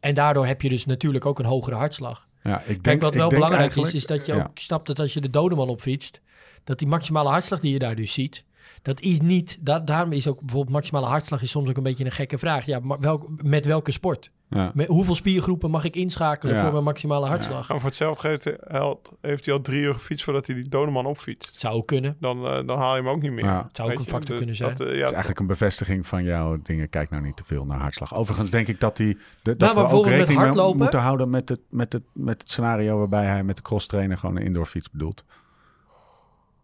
[0.00, 2.28] en daardoor heb je dus natuurlijk ook een hogere hartslag.
[2.42, 4.42] Ja, ik denk, Kijk, wat wel belangrijk is, is dat je ja.
[4.42, 6.20] ook snapt dat als je de dodeman opfietst,
[6.64, 8.44] dat die maximale hartslag die je daar dus ziet,
[8.82, 12.04] dat is niet, dat, daarom is ook bijvoorbeeld maximale hartslag is soms ook een beetje
[12.04, 12.66] een gekke vraag.
[12.66, 14.30] Ja, maar welk, met welke sport?
[14.48, 14.70] Ja.
[14.74, 16.62] Met hoeveel spiergroepen mag ik inschakelen Ja.
[16.62, 17.70] voor mijn maximale hartslag?
[17.70, 21.06] En voor hetzelfde geeft, held, heeft hij al drie uur gefietst voordat hij die Doneman
[21.06, 21.50] opfietst.
[21.50, 22.16] Het zou ook kunnen.
[22.20, 23.44] Dan, eh, dan haal je hem ook niet meer.
[23.44, 23.68] Ja.
[23.72, 24.70] Zou ook een factor de- kunnen zijn.
[24.70, 26.88] dat, eh, Het is eigenlijk een bevestiging van jouw dingen.
[26.88, 28.14] Kijk nou niet te veel naar hartslag.
[28.14, 31.48] Overigens denk ik dat, die, de, dat we ook bijvoorbeeld met rekening moeten houden met
[31.48, 34.66] het, met, het, met het scenario waarbij hij met de cross trainer gewoon een indoor
[34.66, 35.24] fiets bedoelt.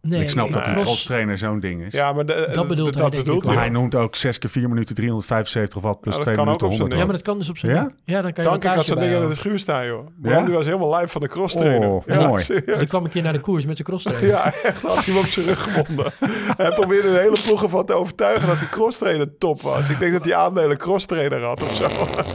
[0.03, 1.93] Nee, ik snap dat die cross- cross trainer zo'n ding is.
[1.93, 3.63] ja, maar de, Dat bedoelt hij, dat bedoelt Maar hij.
[3.63, 6.67] hij noemt ook 6 keer 4 minuten 375 watt plus Ja, dat 2 kan minuten
[6.67, 7.91] ook op zo'n 100 Ja, maar dat kan dus op zijn Ja?
[8.05, 9.37] Ja, dan kan je Dank ik had wattage zo'n ding in de bijhouden.
[9.37, 10.07] schuur staan, joh.
[10.23, 10.45] Ja?
[10.45, 11.89] Die was helemaal lijp van de cross trainer.
[11.89, 12.45] Oh, ja, mooi.
[12.79, 14.29] Die kwam een keer naar de koers met zijn cross trainer.
[14.29, 14.83] Ja, echt.
[14.83, 16.13] Had hij hem op zijn rug gebonden.
[16.57, 19.89] Hij probeerde een hele ploeg ervan te overtuigen dat die crosstrainer top was.
[19.89, 21.89] Ik denk dat hij aandelen crosstrainer had of zo.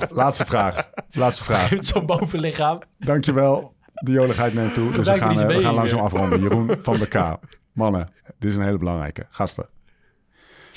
[0.09, 0.89] Laatste vraag.
[1.11, 1.69] Laatste vraag.
[1.79, 2.79] Zo'n bovenlichaam.
[2.99, 3.73] Dankjewel.
[3.99, 4.91] De joligheid neemt toe.
[4.91, 6.41] Dus we gaan, eh, we gaan langzaam afronden.
[6.41, 7.39] Jeroen van der K.
[7.71, 9.25] Mannen, dit is een hele belangrijke.
[9.29, 9.67] Gasten.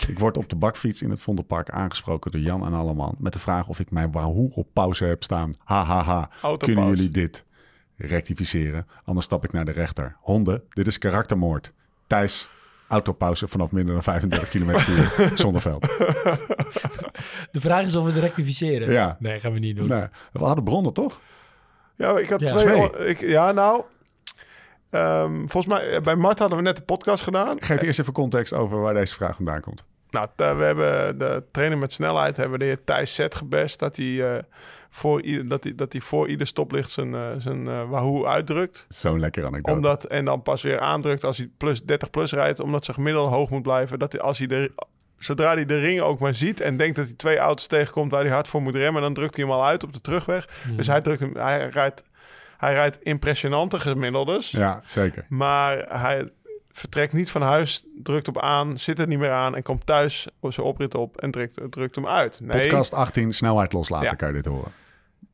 [0.06, 3.14] Ik word op de bakfiets in het Vondelpark aangesproken door Jan en Alleman...
[3.18, 5.52] met de vraag of ik mijn Wahoo op pauze heb staan.
[5.64, 6.30] Ha, ha, ha.
[6.42, 6.56] Autopauze.
[6.58, 7.44] Kunnen jullie dit
[7.96, 8.86] rectificeren?
[9.04, 10.16] Anders stap ik naar de rechter.
[10.18, 11.72] Honden, dit is karaktermoord.
[12.06, 12.48] Thijs,
[12.88, 15.30] autopauze vanaf minder dan 35 km per uur.
[15.38, 15.80] Zonneveld.
[17.50, 18.92] De vraag is of we het rectificeren.
[18.92, 19.16] Ja.
[19.18, 19.88] Nee, gaan we niet doen.
[19.88, 21.20] Nee, we hadden bronnen, toch?
[21.98, 22.56] Ja, ik had Ja.
[22.56, 22.90] twee.
[22.90, 23.06] Twee.
[23.08, 23.82] Ik, ja, nou.
[24.90, 27.62] ehm, volgens mij, eh, bij Mart hadden we net de podcast gedaan.
[27.62, 29.84] Geef eerst even context over waar deze vraag vandaan komt.
[30.10, 33.78] Nou, t- we hebben de trainer met snelheid, hebben we de heer Thijs Zet gebest.
[33.78, 34.42] Dat hij, eh,
[34.90, 38.86] voor, ieder, dat hij, dat hij voor ieder stoplicht zijn, eh, zijn eh, Wahoo uitdrukt.
[38.88, 39.76] Zo'n lekker anekdote.
[39.76, 42.60] Omdat, en dan pas weer aandrukt als hij plus 30 plus rijdt.
[42.60, 43.98] Omdat zijn gemiddelde hoog moet blijven.
[43.98, 44.72] Dat hij, als hij de,
[45.18, 48.22] zodra hij de ring ook maar ziet en denkt dat hij twee auto's tegenkomt waar
[48.22, 49.02] hij hard voor moet remmen.
[49.02, 50.48] Dan drukt hij hem al uit op de terugweg.
[50.76, 52.02] Dus hij, drukt hem, hij, rijdt,
[52.56, 54.50] hij rijdt impressionante gemiddeldes.
[54.50, 55.24] Ja, zeker.
[55.28, 56.30] Maar hij
[56.72, 60.26] vertrekt niet van huis, drukt op aan, zit er niet meer aan en komt thuis
[60.40, 62.40] op zijn oprit op en drukt, drukt hem uit.
[62.42, 62.60] Nee.
[62.62, 64.14] Podcast 18, snelheid loslaten, Ja.
[64.14, 64.72] kan je dit horen.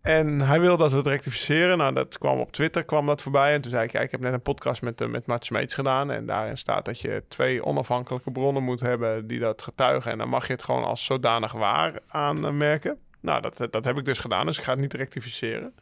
[0.05, 1.79] En hij wilde dat we het rectificeren.
[1.79, 3.55] Nou, dat kwam op Twitter kwam dat voorbij.
[3.55, 6.11] En toen zei ik, ja, ik heb net een podcast met, eh, met Smeets gedaan.
[6.11, 10.13] En daarin staat dat je twee onafhankelijke bronnen moet hebben die dat getuigen.
[10.13, 12.99] En dan mag je het gewoon als zodanig waar aanmerken.
[13.21, 15.75] Nou, dat, dat heb ik dus gedaan, dus ik ga het niet rectificeren.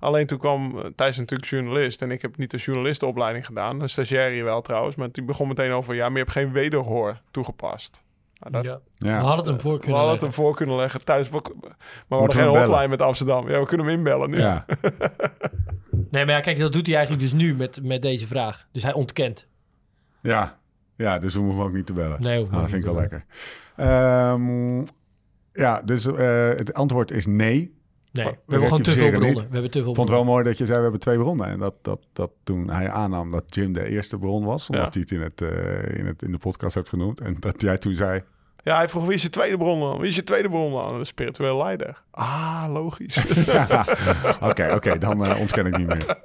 [0.00, 2.02] Alleen toen kwam eh, Thijs natuurlijk journalist.
[2.02, 3.80] En ik heb niet de journalistenopleiding gedaan.
[3.80, 4.96] Een stagiair hier wel trouwens.
[4.96, 8.02] Maar die begon meteen over, ja, maar je hebt geen wederhoor toegepast.
[8.50, 8.80] Dat, Ja.
[8.96, 9.18] Ja.
[9.18, 10.40] We hadden het hem voor we kunnen hadden het leggen.
[10.42, 11.04] hem voor kunnen leggen.
[11.04, 11.50] Thuis, maar we
[12.08, 12.60] we hadden geen bellen?
[12.60, 13.48] hotline met Amsterdam.
[13.50, 14.38] Ja, we kunnen hem inbellen nu.
[14.38, 14.64] Ja.
[16.10, 18.66] Nee, maar ja, kijk, dat doet hij eigenlijk dus nu met, met deze vraag.
[18.72, 19.46] Dus hij ontkent.
[20.20, 20.60] ja.
[20.96, 22.20] Ja, dus we hoeven hem ook niet te bellen.
[22.22, 23.24] Nee, hoeft Ah, dat niet vind ik wel lekker.
[23.76, 24.78] Ehm,
[25.52, 27.74] ja, dus eh, het antwoord is nee.
[28.12, 29.28] Nee, we We hebben gewoon te veel bronnen.
[29.28, 29.40] niet.
[29.40, 31.16] We hebben te veel Ik vond het wel mooi dat je zei, we hebben twee
[31.18, 31.46] bronnen.
[31.46, 35.00] En dat, dat, dat toen hij aannam dat Jim de eerste bron was, omdat Ja.
[35.00, 37.20] hij het in, het, eh, in, het in de podcast heeft genoemd.
[37.20, 38.22] En dat jij toen zei,
[38.64, 39.98] Ja, hij vroeg wie is je tweede bron?
[39.98, 40.98] Wie is je tweede bron dan?
[40.98, 42.02] De spiritueel leider.
[42.10, 43.24] Ah, logisch.
[44.50, 46.18] Oké, oké, dan eh, ontken ik niet meer.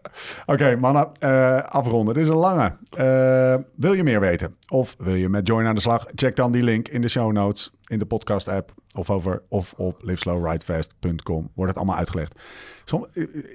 [0.45, 2.13] Oké, mannen, eh, afronden.
[2.13, 2.75] Dit is een lange.
[2.89, 4.55] Eh, wil je meer weten?
[4.69, 6.05] Of wil je met Join aan de slag?
[6.15, 9.73] Check dan die link in de show notes, in de podcast app of, over, of
[9.73, 11.51] op liveslowridefast.com.
[11.53, 12.39] Wordt het allemaal uitgelegd.
[12.85, 13.07] Som,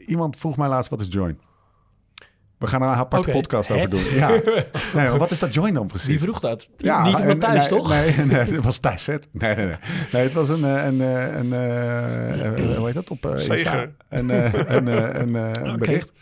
[0.06, 1.38] iemand vroeg mij laatst, wat is Join?
[2.62, 4.04] We gaan er een aparte podcast over doen.
[4.14, 4.30] Ja.
[4.94, 6.06] Nee, wat is dat Join dan precies?
[6.08, 6.68] Wie vroeg dat?
[6.76, 7.88] Ja, niet en- iemand thuis, nee, toch?
[7.88, 9.28] Nee, nee, het was Thijs Zet.
[9.32, 9.76] Nee, nee, nee.
[10.12, 13.48] Nee, het was een, eh, een, eh, een, eh, eh, hoe heet dat op eh,
[13.48, 13.86] Insta?
[14.08, 16.12] Een, eh, een, eh, een, een bericht.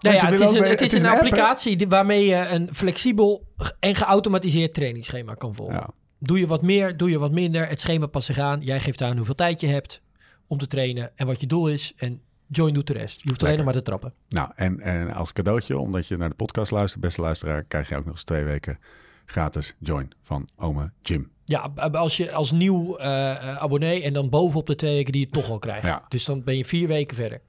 [0.00, 3.46] Nou ja, het is, een, mee- het is een applicatie die- waarmee je een flexibel
[3.80, 5.74] en geautomatiseerd trainingsschema kan volgen.
[5.74, 5.88] Ja.
[6.18, 7.68] Doe je wat meer, doe je wat minder.
[7.68, 8.60] Het schema past zich aan.
[8.60, 10.00] Jij geeft aan hoeveel tijd je hebt
[10.46, 11.92] om te trainen en wat je doel is.
[11.96, 13.20] En Join doet de rest.
[13.22, 14.14] Je hoeft alleen nog maar te trappen.
[14.28, 17.96] Nou, en, en als cadeautje, omdat je naar de podcast luistert, beste luisteraar, krijg je
[17.96, 18.78] ook nog eens twee weken
[19.26, 21.30] gratis Join van Ome Jim.
[21.44, 25.20] Ja, als je als nieuw eh, eh, abonnee en dan bovenop de twee weken die
[25.26, 25.86] je toch al krijgt.
[25.86, 26.02] Ja.
[26.08, 27.40] Dus dan ben je vier weken verder.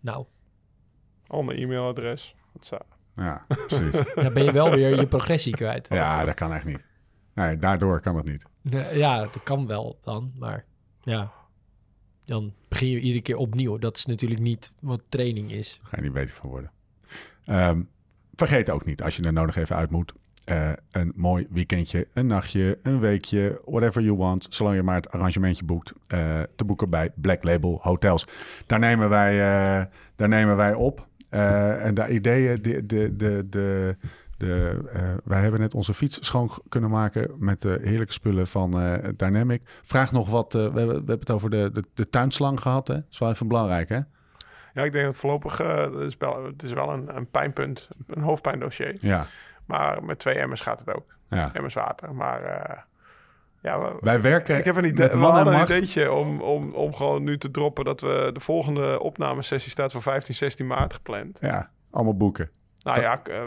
[0.00, 0.24] Nou,
[1.26, 2.34] Al mijn e-mailadres.
[2.52, 2.84] Wat.
[3.16, 4.14] Ja, precies.
[4.22, 5.88] Dan ben je wel weer je progressie kwijt.
[5.88, 6.84] ja, dat kan echt niet.
[7.34, 8.44] Nee, daardoor kan het niet.
[8.62, 10.64] Nee, Ja, dat kan wel dan, maar
[11.02, 11.32] ja.
[12.30, 13.78] Dan begin je iedere keer opnieuw.
[13.78, 15.78] Dat is natuurlijk niet wat training is.
[15.80, 16.70] Daar ga je niet beter van worden.
[17.44, 17.80] Ehm,
[18.34, 20.12] vergeet ook niet, als je er nodig even uit moet...
[20.44, 24.46] eh, een mooi weekendje, een nachtje, een weekje, whatever you want...
[24.50, 28.26] zolang je maar het arrangementje boekt, eh, te boeken bij Black Label Hotels.
[28.66, 31.08] Daar nemen wij, eh, daar nemen wij op.
[31.28, 33.96] En de ideeën, de, de, de, de,
[34.40, 37.30] de, eh, wij hebben net onze fiets schoon kunnen maken...
[37.38, 39.62] met de heerlijke spullen van eh, Dynamic.
[39.82, 42.88] Vraag nog wat, eh, we, hebben, we hebben het over de, de, de tuinslang gehad,
[42.88, 42.94] hè?
[42.94, 43.98] Dat is wel even belangrijk, hè?
[44.74, 47.88] Ja, ik denk dat voorlopig, eh, het, is wel, het is wel een, een pijnpunt,
[48.06, 48.96] een hoofdpijndossier.
[49.00, 49.26] Ja,
[49.66, 51.14] Maar met twee emmers gaat het ook.
[51.28, 51.50] ja.
[51.54, 52.14] Emmers water.
[52.14, 52.78] Maar eh,
[53.62, 57.38] ja, we- Wij werken ik heb een, idee, een ideetje om, om, om gewoon nu
[57.38, 61.38] te droppen dat we de volgende opnamesessie staat voor 15, 16 maart gepland.
[61.40, 62.50] Ja, allemaal boeken.
[62.82, 63.40] Nou ja, eh,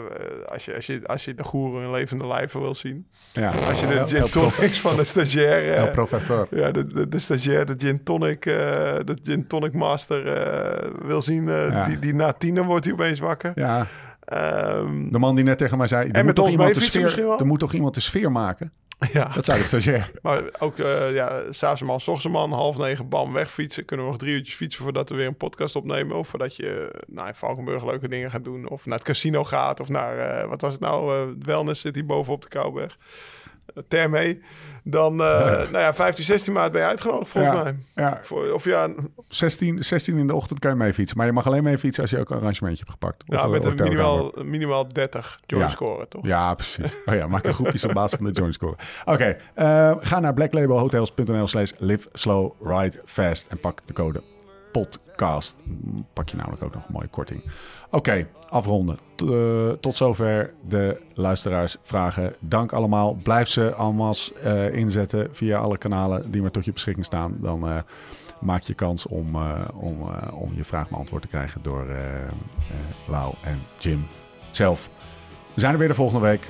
[0.48, 3.06] als, je, als, je, als je de goeroe in levende lijven wil zien.
[3.32, 3.50] Ja.
[3.50, 5.74] Als je de gin tonics van de stagiair...
[5.74, 6.46] El Professor.
[6.50, 8.54] ja, de, de, de stagiair, de gin tonic, eh,
[9.04, 11.44] de gin tonic master eh, wil zien.
[11.44, 11.84] Ja.
[11.84, 13.52] die, die na tienen wordt hij opeens wakker.
[13.54, 13.86] Ja,
[14.24, 16.10] Ehm, de man die net tegen mij zei...
[16.10, 17.38] Er, moet toch, ons iemand de meefietsen misschien sfeer, wel?
[17.38, 18.72] er moet toch iemand de sfeer maken?
[19.12, 19.28] Ja.
[19.34, 20.10] Dat zei de stagiair.
[20.22, 23.84] Maar ook, eh ja, s'avonds man, s ochtends een man, half negen, bam, wegfietsen.
[23.84, 26.16] Kunnen we nog drie uurtjes fietsen voordat we weer een podcast opnemen.
[26.16, 28.68] Of voordat je nou, in Valkenburg leuke dingen gaat doen.
[28.68, 29.80] Of naar het casino gaat.
[29.80, 32.98] Of naar, eh, wat was het nou, eh, wellness zit hier bovenop de Kouwberg.
[33.74, 34.42] Uh, Termee.
[34.86, 37.62] Dan, eh, nou ja, 15, 16 maart ben je uitgenodigd volgens Ja.
[37.62, 37.76] mij.
[37.94, 38.88] Ja, Voor, of ja,
[39.28, 41.16] 16, 16 in de ochtend kan je mee fietsen.
[41.16, 43.22] Maar je mag alleen mee fietsen als je ook een arrangementje hebt gepakt.
[43.26, 45.68] Of, ja eh, met een minimaal, minimaal 30 join Ja.
[45.68, 46.26] scoren, toch?
[46.26, 46.92] Ja, precies.
[47.06, 48.76] Oh ja, maak een groepjes op basis van de joint score.
[49.04, 54.22] Oké, eh, ga naar blacklabelhotels.nl slash live slow ride fast en pak de code
[54.80, 55.54] podcast.
[56.12, 57.42] Pak je namelijk ook nog een mooie korting.
[57.90, 58.96] Oké, afronden.
[59.14, 62.34] T- eh, tot zover de luisteraarsvragen.
[62.40, 63.14] Dank allemaal.
[63.14, 67.36] Blijf ze allemaal eh, inzetten via alle kanalen die maar tot je beschikking staan.
[67.40, 67.78] Dan eh,
[68.40, 72.22] maak je kans om, eh, om, eh, om je vraag beantwoord te krijgen door eh
[72.22, 72.30] eh,
[73.08, 74.06] Lau en Jim
[74.50, 74.88] zelf.
[75.54, 76.48] We zijn er weer de volgende week.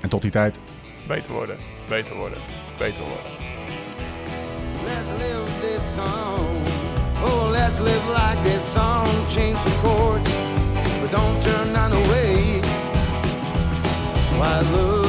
[0.00, 0.60] En tot die tijd.
[1.08, 1.56] Beter worden,
[1.88, 2.38] beter worden,
[2.78, 3.38] beter worden.
[4.84, 6.49] Let's live this song.
[7.22, 10.30] Oh, let's live like this song, change the chords,
[11.00, 12.60] but don't turn on away.
[14.38, 14.99] Why.